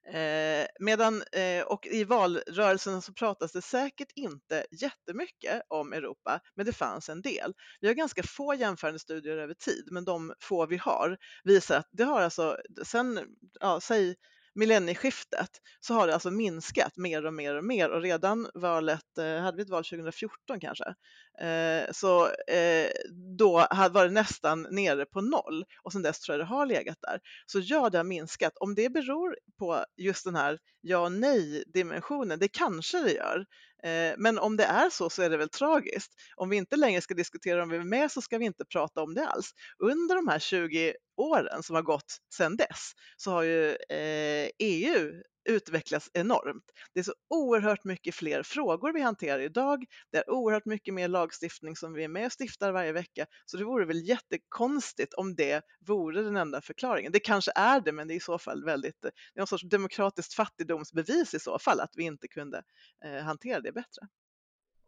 [0.07, 6.65] Eh, medan, eh, och i valrörelsen så pratas det säkert inte jättemycket om Europa, men
[6.65, 7.53] det fanns en del.
[7.79, 11.89] Vi har ganska få jämförande studier över tid, men de få vi har visar att
[11.91, 13.19] det har alltså sen,
[13.59, 14.15] ja, säg
[14.55, 19.37] millennieskiftet så har det alltså minskat mer och mer och mer och redan valet, eh,
[19.37, 20.85] hade vi ett val 2014 kanske,
[21.41, 22.89] eh, så eh,
[23.37, 23.51] då
[23.91, 27.19] var det nästan nere på noll och sedan dess tror jag det har legat där.
[27.45, 28.53] Så ja, det har minskat.
[28.59, 33.45] Om det beror på just den här ja och nej dimensionen, det kanske det gör.
[33.83, 36.11] Eh, men om det är så så är det väl tragiskt.
[36.35, 39.01] Om vi inte längre ska diskutera om vi är med så ska vi inte prata
[39.03, 39.51] om det alls.
[39.79, 45.11] Under de här 20 åren som har gått sedan dess så har ju eh, EU
[45.45, 46.71] utvecklas enormt.
[46.93, 49.85] Det är så oerhört mycket fler frågor vi hanterar idag.
[50.11, 53.25] Det är oerhört mycket mer lagstiftning som vi är med och stiftar varje vecka.
[53.45, 57.11] Så det vore väl jättekonstigt om det vore den enda förklaringen.
[57.11, 59.63] Det kanske är det, men det är i så fall väldigt, det är någon sorts
[59.63, 62.63] demokratiskt fattigdomsbevis i så fall att vi inte kunde
[63.05, 64.07] eh, hantera det bättre.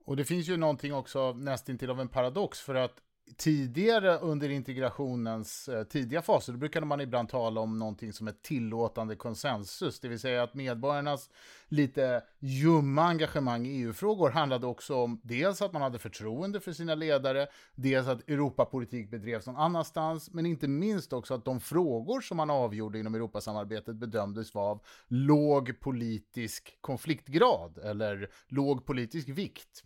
[0.05, 2.99] Och det finns ju någonting också nästintill av en paradox för att
[3.37, 8.41] tidigare under integrationens eh, tidiga faser, då brukade man ibland tala om någonting som ett
[8.41, 11.29] tillåtande konsensus, det vill säga att medborgarnas
[11.67, 16.95] lite ljumma engagemang i EU-frågor handlade också om dels att man hade förtroende för sina
[16.95, 22.37] ledare, dels att Europapolitik bedrevs någon annanstans, men inte minst också att de frågor som
[22.37, 29.83] man avgjorde inom Europasamarbetet bedömdes vara av låg politisk konfliktgrad eller låg politisk vikt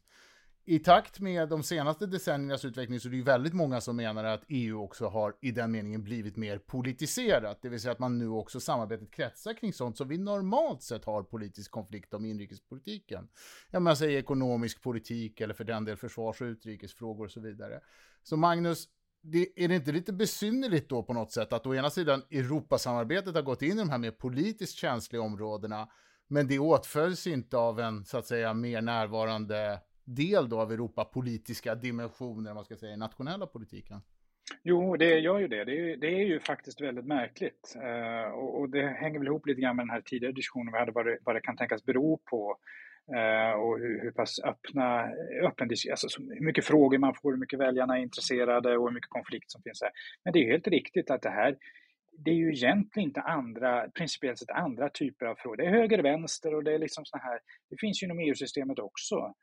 [0.70, 4.24] i takt med de senaste decenniernas utveckling så är det ju väldigt många som menar
[4.24, 8.18] att EU också har i den meningen blivit mer politiserat, det vill säga att man
[8.18, 13.28] nu också samarbetet kretsar kring sånt som vi normalt sett har politisk konflikt om inrikespolitiken.
[13.72, 17.40] Ja, man säger alltså ekonomisk politik eller för den del försvars och utrikesfrågor och så
[17.40, 17.80] vidare.
[18.24, 18.88] Så Magnus,
[19.22, 23.36] det, är det inte lite besynnerligt då på något sätt att å ena sidan Europasamarbetet
[23.36, 25.90] har gått in i de här mer politiskt känsliga områdena,
[26.28, 31.76] men det åtföljs inte av en så att säga mer närvarande del då av Europapolitiska
[31.76, 34.02] dimensioner, man ska säga, i nationella politiken?
[34.64, 35.64] Jo, det gör ju det.
[35.64, 37.76] Det är, det är ju faktiskt väldigt märkligt.
[37.76, 40.80] Eh, och, och, det hänger väl ihop lite grann med den här tidigare diskussionen vi
[40.80, 42.58] hade, vad det, vad det kan tänkas bero på.
[43.16, 45.04] Eh, och hur, hur pass öppna,
[45.44, 49.10] öppen, alltså hur mycket frågor man får, hur mycket väljarna är intresserade och hur mycket
[49.10, 49.92] konflikt som finns här.
[50.24, 51.58] Men det är helt riktigt att det här,
[52.18, 55.58] det är ju egentligen inte andra, principiellt sett andra typer av frågor.
[55.58, 57.40] Det är höger, vänster och det är liksom sådana här,
[57.70, 59.34] det finns ju inom EU-systemet också.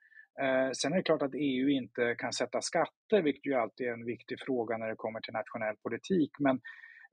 [0.42, 3.92] Eh, sen är det klart att EU inte kan sätta skatter, vilket ju alltid är
[3.92, 6.30] en viktig fråga när det kommer till nationell politik.
[6.38, 6.60] Men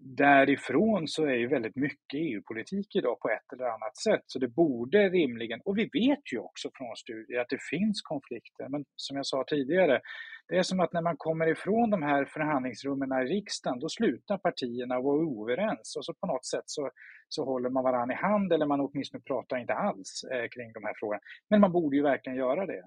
[0.04, 4.24] därifrån så är ju väldigt mycket EU-politik idag på ett eller annat sätt.
[4.26, 8.70] Så det borde rimligen, och vi vet ju också från studier att det finns konflikter.
[8.70, 10.02] Men som jag sa tidigare,
[10.48, 14.38] det är som att när man kommer ifrån de här förhandlingsrummen i riksdagen, då slutar
[14.38, 16.90] partierna vara oöverens och så på något sätt så,
[17.30, 20.84] så håller man varandra i hand eller man åtminstone pratar inte alls eh, kring de
[20.84, 21.22] här frågorna.
[21.50, 22.84] Men man borde ju verkligen göra det.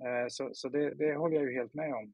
[0.00, 2.12] Eh, så, så det, det håller jag ju helt med om.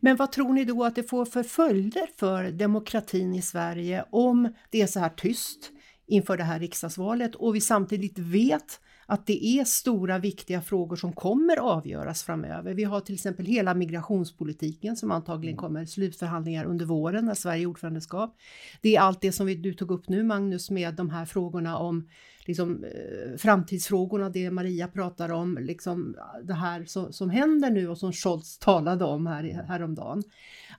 [0.00, 4.54] Men vad tror ni då att det får för följder för demokratin i Sverige om
[4.70, 5.72] det är så här tyst
[6.06, 11.12] inför det här riksdagsvalet och vi samtidigt vet att det är stora viktiga frågor som
[11.12, 12.74] kommer avgöras framöver.
[12.74, 15.60] Vi har till exempel hela migrationspolitiken som antagligen mm.
[15.60, 18.36] kommer slutförhandlingar under våren när Sverige är ordförandeskap.
[18.80, 21.78] Det är allt det som vi, du tog upp nu Magnus med de här frågorna
[21.78, 22.08] om
[22.46, 27.98] liksom, eh, framtidsfrågorna, det Maria pratar om, liksom det här som, som händer nu och
[27.98, 30.22] som Scholz talade om här, häromdagen.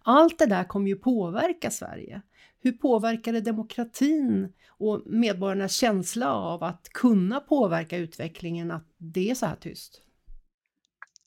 [0.03, 2.21] Allt det där kommer ju påverka Sverige.
[2.67, 9.35] Hur påverkar det demokratin och medborgarnas känsla av att kunna påverka utvecklingen att det är
[9.35, 10.01] så här tyst?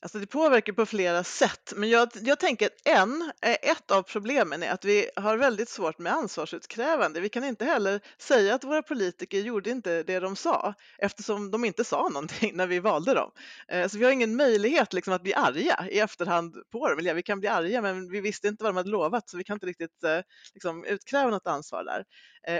[0.03, 4.03] Alltså det påverkar på flera sätt, men jag, jag tänker att en, eh, ett av
[4.03, 7.21] problemen är att vi har väldigt svårt med ansvarsutkrävande.
[7.21, 11.65] Vi kan inte heller säga att våra politiker gjorde inte det de sa eftersom de
[11.65, 13.31] inte sa någonting när vi valde dem.
[13.67, 17.15] Eh, så vi har ingen möjlighet liksom att bli arga i efterhand på dem.
[17.15, 19.53] Vi kan bli arga, men vi visste inte vad de hade lovat så vi kan
[19.53, 20.19] inte riktigt eh,
[20.53, 22.05] liksom, utkräva något ansvar där.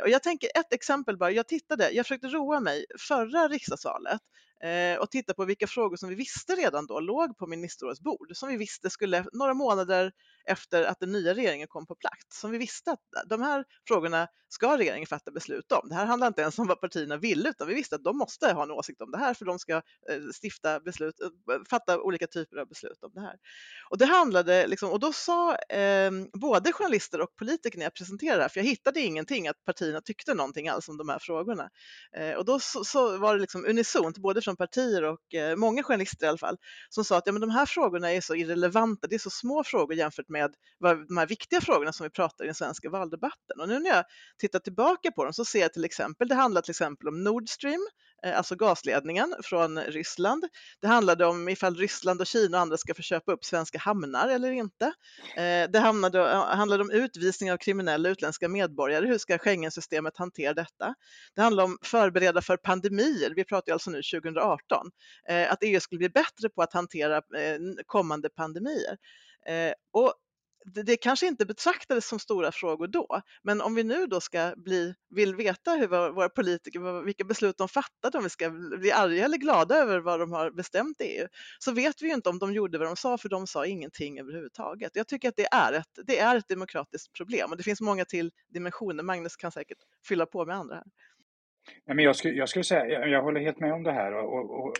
[0.01, 1.31] Och jag tänker ett exempel bara.
[1.31, 4.21] Jag tittade, jag försökte roa mig förra riksdagsvalet
[4.63, 8.31] Eh, och titta på vilka frågor som vi visste redan då låg på ministerrådets bord,
[8.33, 10.11] som vi visste skulle några månader
[10.45, 12.99] efter att den nya regeringen kom på plats, som vi visste att
[13.29, 15.89] de här frågorna ska regeringen fatta beslut om.
[15.89, 18.53] Det här handlar inte ens om vad partierna vill, utan vi visste att de måste
[18.53, 19.81] ha en åsikt om det här, för de ska eh,
[20.43, 21.27] stifta beslut, eh,
[21.69, 23.35] fatta olika typer av beslut om det här.
[23.89, 28.37] Och det handlade liksom, och då sa eh, både journalister och politiker när jag presenterade
[28.37, 31.69] det här, för jag hittade ingenting att partierna tyckte någonting alls om de här frågorna.
[32.17, 35.83] Eh, och då så, så, var det liksom unisont, både från partier och eh, många
[35.83, 36.57] journalister i alla fall,
[36.89, 39.63] som sa att ja, men de här frågorna är så irrelevanta, det är så små
[39.63, 40.40] frågor jämfört med
[40.79, 43.59] med de här viktiga frågorna som vi pratar i den svenska valdebatten.
[43.61, 44.05] Och nu när jag
[44.37, 47.49] tittar tillbaka på dem så ser jag till exempel, det handlar till exempel om Nord
[47.49, 47.87] Stream,
[48.23, 50.43] eh, alltså gasledningen från Ryssland.
[50.81, 54.27] Det handlade om ifall Ryssland och Kina och andra ska få köpa upp svenska hamnar
[54.27, 54.85] eller inte.
[55.35, 59.07] Eh, det eh, handlade om utvisning av kriminella utländska medborgare.
[59.07, 60.95] Hur ska Schengensystemet hantera detta?
[61.35, 63.33] Det handlar om förbereda för pandemier.
[63.35, 64.91] Vi pratar alltså nu 2018.
[65.49, 67.21] Att EU skulle bli bättre på att hantera
[67.85, 68.97] kommande pandemier.
[69.93, 70.13] Och
[70.65, 74.53] det, det kanske inte betraktades som stora frågor då, men om vi nu då ska
[74.57, 79.25] bli, vill veta hur våra politiker, vilka beslut de fattade, om vi ska bli arga
[79.25, 81.27] eller glada över vad de har bestämt i EU,
[81.59, 84.19] så vet vi ju inte om de gjorde vad de sa, för de sa ingenting
[84.19, 84.91] överhuvudtaget.
[84.93, 88.05] Jag tycker att det är ett, det är ett demokratiskt problem och det finns många
[88.05, 89.03] till dimensioner.
[89.03, 90.75] Magnus kan säkert fylla på med andra.
[90.75, 90.83] Här
[91.85, 94.13] men jag, skulle, jag skulle säga, jag håller helt med om det här.
[94.13, 94.73] Och, och, och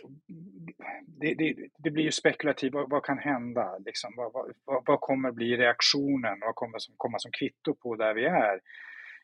[1.06, 3.78] det, det, det, blir ju spekulativt, vad, vad kan hända?
[3.78, 4.12] Liksom?
[4.16, 4.32] Vad,
[4.64, 6.38] vad, vad, kommer bli reaktionen?
[6.40, 8.60] Vad kommer som, komma som kvitto på där vi är?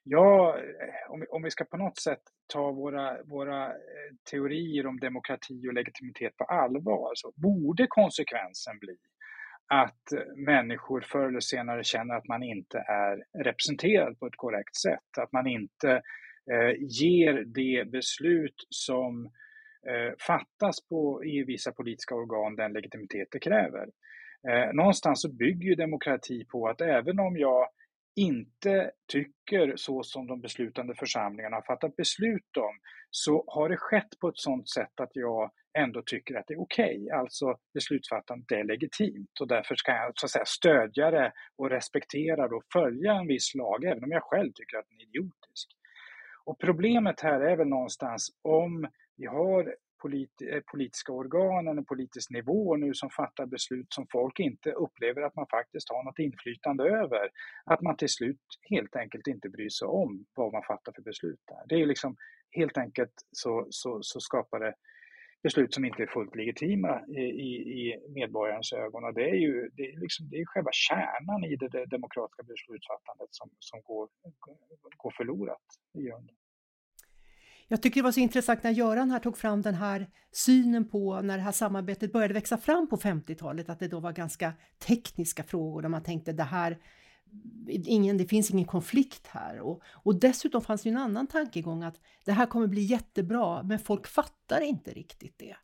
[0.05, 5.01] Ja, eh, om, om vi ska på något sätt ta våra, våra eh, teorier om
[5.01, 8.97] demokrati och legitimitet på allvar så borde konsekvensen bli
[9.67, 14.77] att eh, människor förr eller senare känner att man inte är representerad på ett korrekt
[14.77, 15.19] sätt.
[15.19, 16.03] Att man inte
[16.53, 19.31] Eh, ger det beslut som
[19.87, 23.87] Eh, fattas på, i vissa politiska organ den legitimitet det kräver.
[24.49, 27.69] Eh, någonstans så bygger ju demokrati på att även om jag
[28.17, 32.79] inte tycker så som de beslutande församlingarna har fattat beslut om,
[33.11, 36.61] så har det skett på ett sådant sätt att jag ändå tycker att det är
[36.61, 36.99] okej.
[37.03, 37.19] Okay.
[37.19, 42.49] Alltså beslutsfattandet är legitimt och därför ska jag så att säga, stödja det och respektera
[42.49, 45.78] det och följa en viss lag, även om jag själv tycker att den är idiotisk.
[46.49, 52.31] Och problemet här är väl någonstans om vi har polit, eh, politiska organ eller politisk
[52.31, 56.85] nivå nu som fattar beslut som folk inte upplever att man faktiskt har något inflytande
[56.85, 57.29] över.
[57.65, 61.41] Att man till slut helt enkelt inte bryr sig om vad man fattar för beslut
[61.47, 61.63] där.
[61.69, 62.17] Det är liksom
[62.51, 64.75] helt enkelt så, så, så skapar det
[65.43, 69.05] beslut som inte är fullt legitima i, i, i medborgarens ögon.
[69.05, 72.43] Och det är ju det är liksom, det är själva kärnan i det, det demokratiska
[72.43, 74.09] beslutsfattandet som, som går,
[74.97, 76.37] går förlorat i grunden.
[77.71, 81.21] Jag tycker det var så intressant när Göran här tog fram den här synen på
[81.21, 84.53] när det här samarbetet började växa fram på 50-talet, att det då var ganska
[84.87, 86.79] tekniska frågor där man tänkte det här
[87.69, 92.01] Ingen, det finns ingen konflikt här och, och dessutom fanns det en annan tankegång att
[92.25, 95.57] det här kommer bli jättebra men folk fattar inte riktigt det.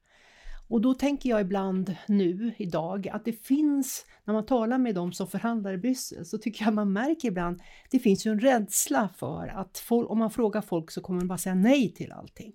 [0.69, 5.13] Och då tänker jag ibland nu, idag, att det finns, när man talar med dem
[5.13, 9.09] som förhandlar i Bryssel, så tycker jag man märker ibland, det finns ju en rädsla
[9.17, 12.53] för att folk, om man frågar folk så kommer de bara säga nej till allting.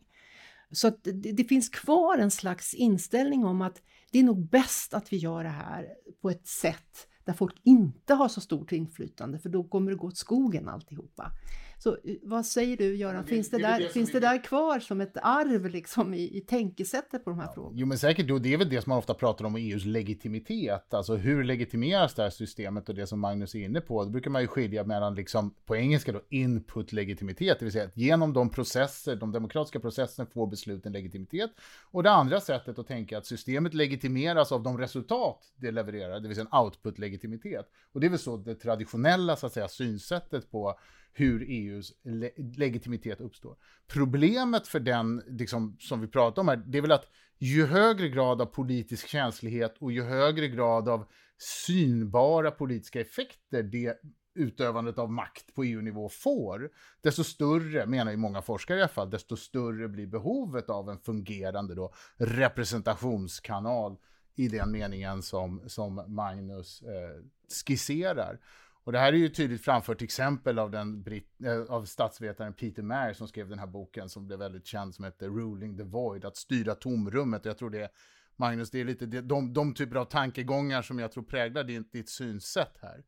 [0.72, 4.94] Så att det, det finns kvar en slags inställning om att det är nog bäst
[4.94, 5.88] att vi gör det här
[6.22, 10.08] på ett sätt där folk inte har så stort inflytande, för då kommer det gå
[10.08, 11.32] åt skogen alltihopa.
[11.80, 14.44] Så eh, vad säger du Göran, det, finns, det, det där, det finns det där
[14.44, 17.76] kvar som ett arv liksom i, i tänkesättet på de här ja, frågorna?
[17.80, 21.16] Jo men säkert, det är väl det som man ofta pratar om EUs legitimitet, alltså
[21.16, 24.42] hur legitimeras det här systemet och det som Magnus är inne på, då brukar man
[24.42, 28.50] ju skilja mellan, liksom, på engelska då, input legitimitet, det vill säga att genom de
[28.50, 31.52] processer, de demokratiska processerna får besluten legitimitet,
[31.92, 36.28] och det andra sättet att tänka att systemet legitimeras av de resultat det levererar, det
[36.28, 37.66] vill säga en output legitimitet.
[37.94, 40.80] Och det är väl så det traditionella så att säga synsättet på
[41.14, 43.58] hur EUs le legitimitet uppstår.
[43.88, 47.06] Problemet för den, liksom, som vi pratar om här, det är väl att
[47.38, 51.06] ju högre grad av politisk känslighet och ju högre grad av
[51.38, 54.02] synbara politiska effekter det
[54.36, 56.70] utövandet av makt på EU-nivå får,
[57.02, 61.00] desto större, menar ju många forskare i alla fall, desto större blir behovet av en
[61.00, 63.98] fungerande då, representationskanal
[64.36, 67.24] i den meningen som, som Magnus eh,
[67.66, 68.40] skisserar.
[68.84, 72.54] Och det här är ju tydligt framfört exempel av, den Brit äh, eh, av statsvetaren
[72.54, 75.84] Peter Mayer som skrev den här boken som blev väldigt känd som heter Ruling the
[75.84, 77.46] Void, att styra tomrummet.
[77.46, 77.90] Jag tror det är,
[78.36, 82.10] Magnus, det är lite de, de typer av tankegångar som jag tror präglar ditt, ditt
[82.10, 83.04] synsätt här.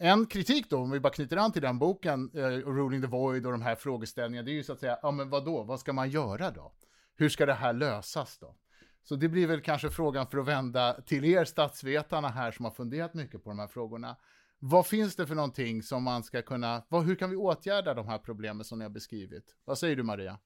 [0.00, 3.46] En kritik då, om vi bara knyter an till den boken, eh, Ruling the Void
[3.46, 5.80] och de här frågeställningarna, det är ju så att säga, ja men vad då, vad
[5.80, 6.72] ska man göra då?
[7.16, 8.56] Hur ska det här lösas då?
[9.02, 12.72] Så det blir väl kanske frågan för att vända till er statsvetarna här som har
[12.72, 14.16] funderat mycket på de här frågorna.
[14.60, 18.08] Vad finns det för någonting som man ska kunna, vad, hur kan vi åtgärda de
[18.08, 19.56] här problemen som ni har beskrivit?
[19.64, 20.38] Vad säger du Maria?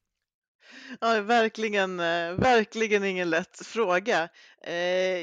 [1.00, 4.28] Ja, verkligen, eh, verkligen ingen lätt fråga.
[4.66, 4.74] Eh,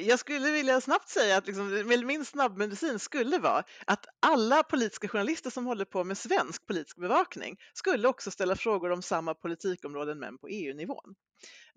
[0.08, 5.50] jag skulle vilja snabbt säga att liksom, min snabbmedicin skulle vara att alla politiska journalister
[5.50, 10.38] som håller på med svensk politisk bevakning skulle också ställa frågor om samma politikområden men
[10.38, 11.16] på EU-nivån.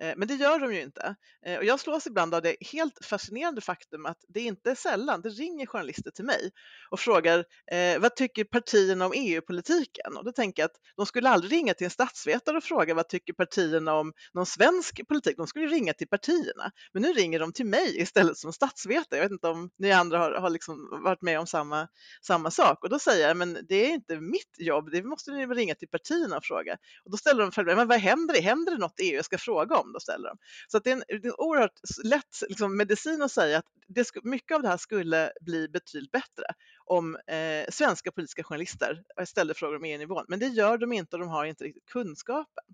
[0.02, 1.14] Eh, men det gör de ju inte.
[1.46, 5.20] Eh, och jag slås ibland av det helt fascinerande faktum att det inte är sällan
[5.20, 6.50] det ringer journalister till mig
[6.90, 10.16] och frågar eh, vad tycker partierna om EU-politiken?
[10.16, 13.08] Och då tänker jag att de skulle aldrig ringa till en statsvetare och fråga vad
[13.08, 15.36] tycker partierna om någon svensk politik?
[15.36, 16.70] De skulle ringa till partierna.
[16.92, 19.20] Men nu ringer de till mig istället som statsvetare.
[19.20, 21.88] Jag vet inte om ni andra har, har liksom varit med om samma,
[22.26, 22.84] samma sak.
[22.84, 25.88] Och då säger jag, men det är inte mitt jobb, det måste ni ringa till
[25.88, 26.76] partierna och fråga.
[27.04, 28.42] Och då ställer de frågan, men vad händer?
[28.42, 29.92] Händer det något i EU Jag ska fråga om?
[29.92, 30.38] Då ställer de.
[30.68, 33.66] Så att det, är en, det är en oerhört lätt liksom, medicin att säga att
[33.88, 36.44] det, mycket av det här skulle bli betydligt bättre
[36.84, 40.24] om eh, svenska politiska journalister ställde frågor om EU-nivån.
[40.28, 42.64] Men det gör de inte och de har inte riktigt kunskapen.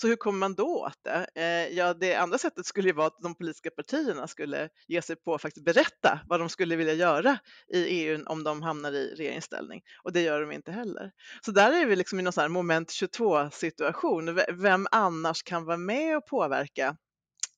[0.00, 1.26] Så hur kommer man då åt det?
[1.34, 5.16] Eh, ja, det andra sättet skulle ju vara att de politiska partierna skulle ge sig
[5.16, 7.38] på att faktiskt berätta vad de skulle vilja göra
[7.74, 11.12] i EU om de hamnar i regeringsställning och det gör de inte heller.
[11.44, 14.40] Så där är vi liksom i någon sån här moment 22 situation.
[14.48, 16.96] Vem annars kan vara med och påverka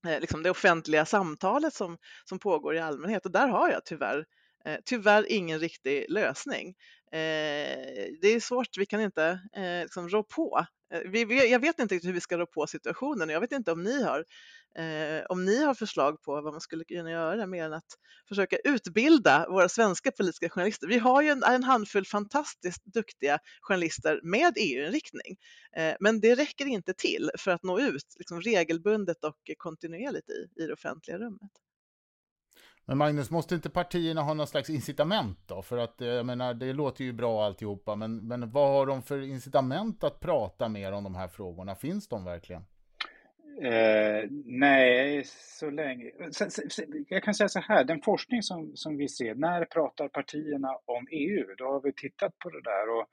[0.07, 4.25] eh, liksom det offentliga samtalet som, som pågår i allmänhet och där har jag tyvärr
[4.65, 6.69] eh, tyvärr ingen riktig lösning.
[7.13, 11.79] Eh, det är svårt, vi kan inte eh, liksom rå på Eh, vi, jag vet
[11.79, 14.25] inte hur vi ska rå på situationen och jag vet inte om ni har
[14.79, 18.57] eh, om ni har förslag på vad man skulle kunna göra mer än att försöka
[18.65, 20.87] utbilda våra svenska politiska journalister.
[20.87, 25.37] Vi har ju en, en handfull fantastiskt duktiga journalister med EU-inriktning,
[25.77, 30.63] eh, men det räcker inte till för att nå ut liksom, regelbundet och kontinuerligt i,
[30.63, 31.51] i det offentliga rummet.
[32.87, 35.63] Men Magnus, måste inte partierna ha någon slags incitament då?
[35.63, 39.03] För att eh, jag menar, det låter ju bra alltihopa, men, men vad har de
[39.03, 41.75] för incitament att prata mer om de här frågorna?
[41.75, 42.63] Finns de verkligen?
[43.63, 46.11] Eh, nej, så länge...
[47.09, 51.07] Jag kan säga så här, den forskning som, som vi ser, när pratar partierna om
[51.11, 51.55] EU?
[51.59, 53.07] Då har vi tittat på det där och,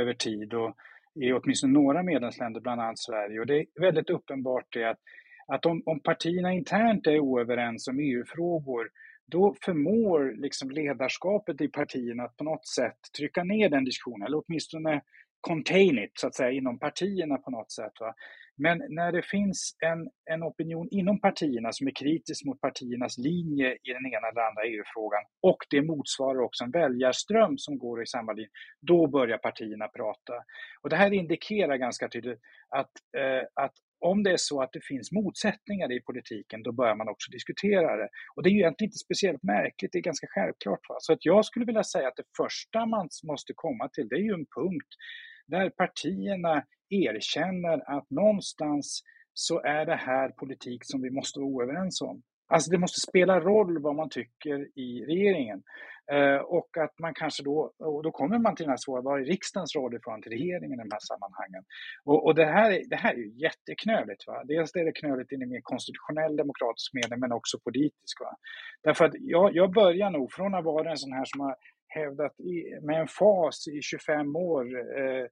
[0.00, 0.76] över tid och
[1.14, 3.40] i åtminstone några medlemsländer, bland annat Sverige.
[3.40, 4.98] Och det är väldigt uppenbart det att,
[5.46, 8.90] att om, om partierna internt är oöverens om EU-frågor
[9.30, 14.42] då förmår liksom ledarskapet i partierna att på något sätt trycka ner den diskussionen, eller
[14.46, 15.02] åtminstone
[15.40, 17.92] contain it, så att säga, inom partierna på något sätt.
[18.00, 18.14] Va?
[18.56, 23.72] Men när det finns en, en opinion inom partierna som är kritisk mot partiernas linje
[23.72, 28.06] i den ena eller andra EU-frågan och det motsvarar också en väljarström som går i
[28.06, 28.50] samma linje,
[28.80, 30.32] då börjar partierna prata.
[30.82, 34.84] Och det här indikerar ganska tydligt att, eh, att om det är så att det
[34.84, 38.08] finns motsättningar i politiken, då börjar man också diskutera det.
[38.34, 40.80] Och det är ju egentligen inte speciellt märkligt, det är ganska självklart.
[40.88, 40.96] Va?
[40.98, 44.26] Så att jag skulle vilja säga att det första man måste komma till, det är
[44.30, 44.90] ju en punkt
[45.46, 49.02] där partierna erkänner att någonstans
[49.34, 52.22] så är det här politik som vi måste vara oöverens om.
[52.50, 55.62] Alltså det måste spela roll vad man tycker i regeringen.
[56.12, 59.20] Eh, och att man kanske då, och då kommer man till den här svåra, vad
[59.20, 61.62] är riksdagens roll i förhållande till regeringen i de här sammanhangen?
[62.04, 64.26] Och, och det, här, det här är ju jätteknöligt.
[64.26, 64.44] Va?
[64.44, 68.20] Dels är det knöligt i en mer konstitutionell demokratisk mening, men också politisk.
[68.20, 68.32] Va?
[68.82, 71.56] Därför att jag, jag börjar nog, från att vara en sån här som har
[71.88, 74.64] hävdat i, med en fas i 25 år
[74.98, 75.24] eh,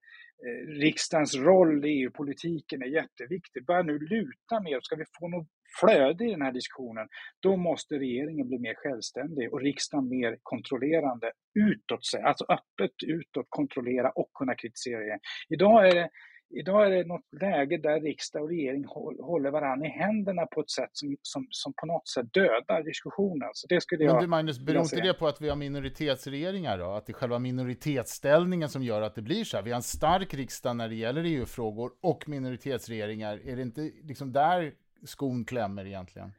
[0.44, 3.66] eh, riksdagens roll i EU-politiken är jätteviktig.
[3.66, 4.78] Börjar nu luta mer.
[4.82, 5.48] Ska vi få något
[5.80, 7.08] flöde i den här diskussionen,
[7.40, 13.46] då måste regeringen bli mer självständig och riksdagen mer kontrollerande utåt sig, alltså öppet utåt
[13.48, 15.20] kontrollera och kunna kritisera regeringen.
[15.48, 16.08] Idag är det
[16.50, 18.84] Idag är det något läge där riksdag och regering
[19.20, 23.48] håller varandra i händerna på ett sätt som, som, som på något sätt dödar diskussionen.
[23.52, 26.78] Så det skulle jag Men du Magnus, beror inte det på att vi har minoritetsregeringar
[26.78, 26.90] då?
[26.90, 29.64] Att det är själva minoritetsställningen som gör att det blir så här?
[29.64, 33.48] Vi har en stark riksdag när det gäller EU-frågor och minoritetsregeringar.
[33.48, 34.72] Är det inte liksom där
[35.04, 36.32] skon klämmer egentligen?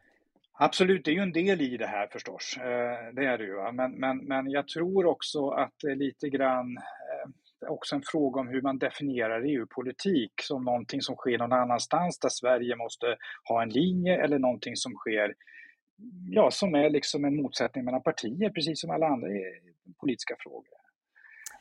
[0.61, 2.57] Absolut, det är ju en del i det här förstås.
[2.57, 3.71] Eh, det är det ju.
[3.71, 8.41] Men, men, men jag tror också att det är lite grann eh, också en fråga
[8.41, 13.63] om hur man definierar EU-politik som någonting som sker någon annanstans där Sverige måste ha
[13.63, 15.33] en linje eller någonting som sker,
[16.29, 19.35] ja, som är liksom en motsättning mellan partier, precis som alla andra eh,
[19.99, 20.78] politiska frågor.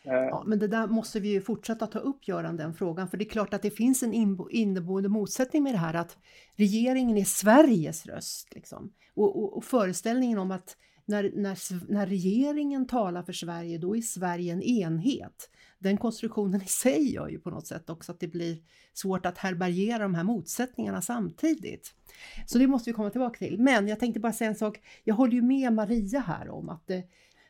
[0.03, 3.09] Eh, ja, men det där måste vi ju fortsätta ta upp, Göran, den frågan.
[3.09, 4.15] För det är klart att det finns en
[4.51, 6.17] inneboende motsättning med det här att
[6.55, 8.55] regeringen är Sveriges röst.
[8.55, 8.93] Liksom.
[9.15, 10.77] Och, och, och föreställningen om att
[11.09, 15.51] när, när, när regeringen talar för Sverige, då är Sverige en enhet.
[15.79, 18.59] Den konstruktionen i sig gör ju på något sätt också att det blir
[18.93, 21.95] svårt att härbärgera de här motsättningarna samtidigt.
[22.47, 23.59] Så det måste vi komma tillbaka till.
[23.59, 24.81] Men jag tänkte bara säga en sak.
[25.05, 27.05] Jag håller ju med Maria här om att det,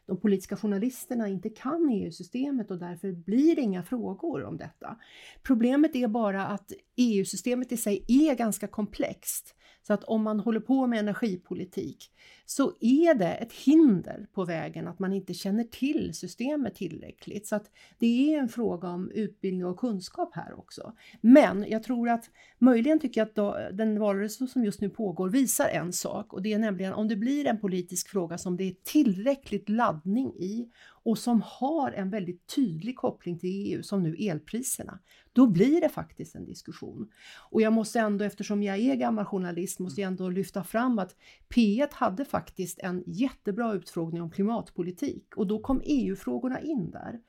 [0.08, 4.96] de politiska journalisterna inte kan EU-systemet och därför blir det inga frågor om detta.
[5.42, 9.54] Problemet är bara att EU-systemet i sig är ganska komplext.
[9.82, 12.10] Så att om man håller på med energipolitik
[12.50, 17.46] så är det ett hinder på vägen att man inte känner till systemet tillräckligt.
[17.46, 20.92] Så att det är en fråga om utbildning och kunskap här också.
[21.20, 25.68] Men jag tror att möjligen tycker jag att den valrörelse som just nu pågår visar
[25.68, 28.74] en sak och det är nämligen om det blir en politisk fråga som det är
[28.84, 30.68] tillräckligt laddning i
[31.08, 34.98] och som har en väldigt tydlig koppling till EU som nu elpriserna,
[35.32, 37.10] då blir det faktiskt en diskussion.
[37.50, 41.16] Och jag måste ändå, eftersom jag är gammal journalist, måste jag ändå lyfta fram att
[41.54, 42.37] P1 hade faktiskt
[42.78, 47.20] en jättebra utfrågning om klimatpolitik och då kom EU-frågorna in där.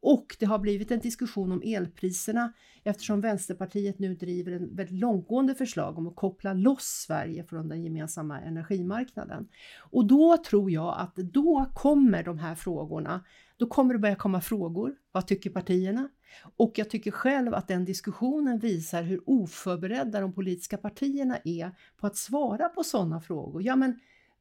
[0.00, 2.52] Och det har blivit en diskussion om elpriserna
[2.84, 7.84] eftersom Vänsterpartiet nu driver en väldigt långtgående förslag om att koppla loss Sverige från den
[7.84, 9.48] gemensamma energimarknaden.
[9.90, 13.24] Och då tror jag att då kommer de här frågorna,
[13.56, 14.94] då kommer det börja komma frågor.
[15.12, 16.08] Vad tycker partierna?
[16.56, 22.06] Och jag tycker själv att den diskussionen visar hur oförberedda de politiska partierna är på
[22.06, 23.62] att svara på sådana frågor.
[23.62, 24.00] Ja, men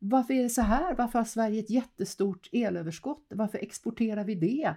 [0.10, 0.96] varför är det så här?
[0.96, 3.26] Varför har Sverige ett jättestort elöverskott?
[3.30, 4.76] Varför exporterar vi det?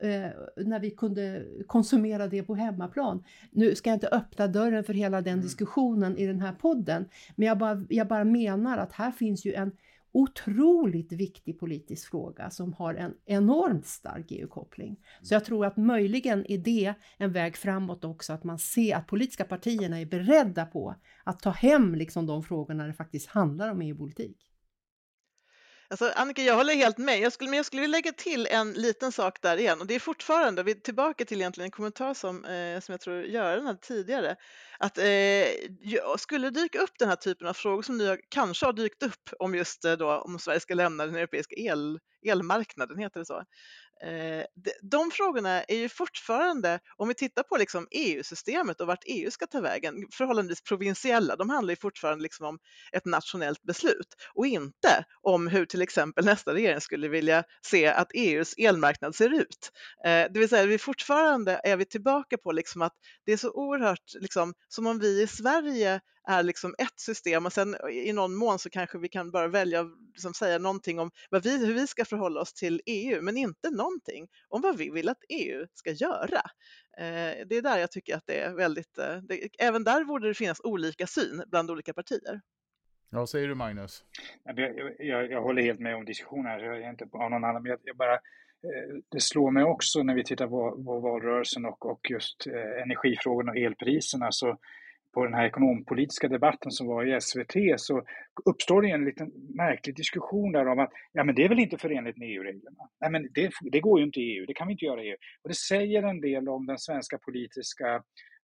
[0.00, 0.30] eh,
[0.66, 3.24] när vi kunde konsumera det på hemmaplan.
[3.50, 5.42] Nu ska jag inte öppna dörren för hela den mm.
[5.42, 9.54] diskussionen i den här podden, men jag bara, jag bara menar att här finns ju
[9.54, 9.72] en
[10.12, 14.96] otroligt viktig politisk fråga som har en enormt stark EU-koppling.
[15.22, 19.06] Så jag tror att möjligen är det en väg framåt också, att man ser att
[19.06, 20.94] politiska partierna är beredda på
[21.24, 24.47] att ta hem liksom de frågorna när det faktiskt handlar om EU-politik.
[25.90, 27.20] Alltså, Annika, jag håller helt med.
[27.20, 29.94] Jag skulle, men jag skulle vilja lägga till en liten sak där igen och det
[29.94, 33.66] är fortfarande, vi är tillbaka till egentligen en kommentar som, eh, som jag tror Göran
[33.66, 34.36] hade tidigare,
[34.78, 39.02] att eh, skulle dyka upp den här typen av frågor som nu kanske har dykt
[39.02, 43.26] upp om just eh, då om Sverige ska lämna den europeiska el, elmarknaden, heter det
[43.26, 43.42] så?
[44.02, 44.44] Eh,
[44.82, 49.46] de frågorna är ju fortfarande, om vi tittar på liksom EU-systemet och vart EU ska
[49.46, 51.36] ta vägen, förhållandevis provinsiella.
[51.36, 52.58] De handlar ju fortfarande liksom om
[52.92, 58.10] ett nationellt beslut och inte om hur till exempel nästa regering skulle vilja se att
[58.14, 59.72] EUs elmarknad ser ut.
[60.04, 62.94] Eh, det vill säga, vi fortfarande är vi tillbaka på liksom att
[63.26, 67.52] det är så oerhört liksom, som om vi i Sverige är liksom ett system och
[67.52, 71.10] sen i någon mån så kanske vi kan bara välja att liksom säga någonting om
[71.30, 74.90] vad vi, hur vi ska förhålla oss till EU, men inte någonting om vad vi
[74.90, 76.40] vill att EU ska göra.
[76.98, 80.28] Eh, det är där jag tycker att det är väldigt, eh, det, även där borde
[80.28, 82.40] det finnas olika syn bland olika partier.
[83.10, 84.04] Ja, vad säger du Magnus?
[84.44, 84.58] Jag,
[84.98, 87.70] jag, jag håller helt med om diskussionen här, jag är inte på någon annan, men
[87.70, 91.86] jag, jag bara eh, det slår mig också när vi tittar på, på valrörelsen och,
[91.86, 94.58] och just eh, energifrågorna och elpriserna så
[95.14, 98.02] på den här ekonompolitiska debatten som var i SVT så
[98.44, 101.78] uppstår det en liten märklig diskussion där om att ja, men det är väl inte
[101.78, 102.88] förenligt med EU-reglerna.
[103.00, 105.08] Nej, men det, det går ju inte i EU, det kan vi inte göra i
[105.08, 105.16] EU.
[105.42, 107.94] Och det säger en del om den svenska politiska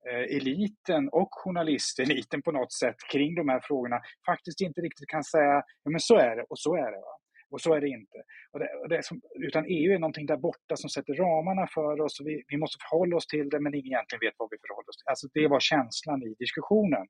[0.10, 5.24] eh, eliten och journalisteliten på något sätt kring de här frågorna faktiskt inte riktigt kan
[5.24, 6.98] säga ja men så är det och så är det.
[6.98, 7.21] Va?
[7.52, 8.18] Och så är det inte.
[8.52, 12.02] Och det, och det som, utan EU är någonting där borta som sätter ramarna för
[12.02, 12.20] oss.
[12.20, 14.90] Och vi, vi måste förhålla oss till det, men ingen egentligen vet vad vi förhåller
[14.90, 15.10] oss till.
[15.10, 17.06] Alltså det var känslan i diskussionen.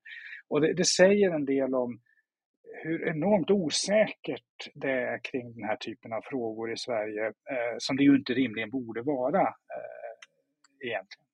[0.48, 2.00] Och det, det säger en del om
[2.84, 7.98] hur enormt osäkert det är kring den här typen av frågor i Sverige, eh, som
[7.98, 11.31] det ju inte rimligen borde vara eh, egentligen.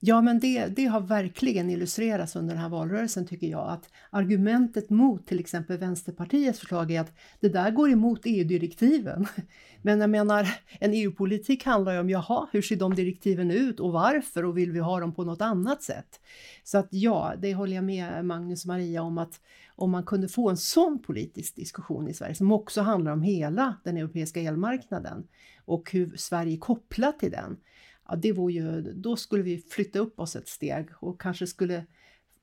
[0.00, 4.90] Ja, men det, det har verkligen illustrerats under den här valrörelsen tycker jag, att argumentet
[4.90, 9.26] mot till exempel Vänsterpartiets förslag är att det där går emot EU-direktiven.
[9.82, 10.48] Men jag menar,
[10.80, 14.72] en EU-politik handlar ju om, jaha, hur ser de direktiven ut och varför och vill
[14.72, 16.20] vi ha dem på något annat sätt?
[16.64, 19.40] Så att ja, det håller jag med Magnus och Maria om att
[19.76, 23.76] om man kunde få en sån politisk diskussion i Sverige som också handlar om hela
[23.84, 25.26] den europeiska elmarknaden
[25.64, 27.56] och hur Sverige är kopplat till den,
[28.08, 31.86] ja, det var ju, då skulle vi flytta upp oss ett steg och kanske skulle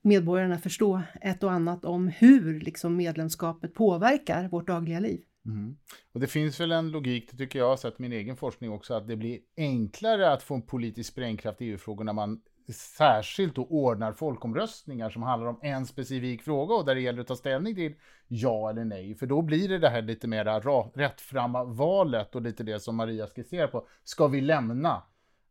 [0.02, 5.20] medborgarna förstå ett och annat om hur liksom medlemskapet påverkar vårt dagliga liv.
[5.46, 5.76] Mm.
[6.12, 8.94] Och det finns väl en logik, det tycker jag har sett min egen forskning också,
[8.94, 12.40] att det blir enklare att få en politisk sprängkraft i EU-frågor när man
[12.72, 17.26] särskilt då ordnar folkomröstningar som handlar om en specifik fråga och där det gäller att
[17.26, 17.94] ta ställning till
[18.28, 19.14] ja eller nej.
[19.14, 20.60] För då blir det det här lite mera
[20.94, 23.88] rättframma valet och lite det som Maria skisserar på.
[24.04, 25.02] Ska vi lämna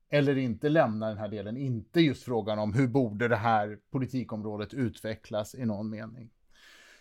[0.10, 1.58] eller inte lämna den här delen.
[1.58, 6.30] Inte just frågan om hur borde det här politikområdet utvecklas i någon mening.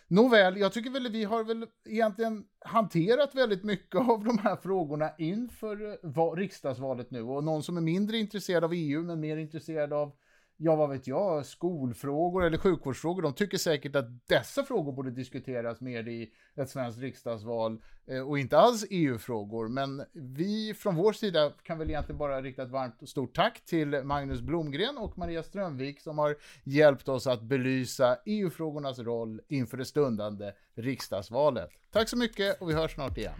[0.07, 4.55] Nåväl, jag tycker väl att vi har väl egentligen hanterat väldigt mycket av de här
[4.55, 9.37] frågorna inför eh, riksdagsvalet nu och någon som är mindre intresserad av EU men mer
[9.37, 10.11] intresserad av
[10.57, 13.21] ja vad vet jag, skolfrågor eller sjukvårdsfrågor.
[13.21, 18.39] De tycker säkert att dessa frågor borde diskuteras mer i ett svenskt riksdagsval eh, och
[18.39, 19.67] inte alls EU-frågor.
[19.67, 23.65] Men vi från vår sida kan väl egentligen bara rikta ett varmt och stort tack
[23.65, 29.77] till Magnus Blomgren och Maria Strömvik som har hjälpt oss att belysa EU-frågornas roll inför
[29.77, 31.69] det stundande riksdagsvalet.
[31.91, 33.33] Tack så mycket och vi hörs snart igen.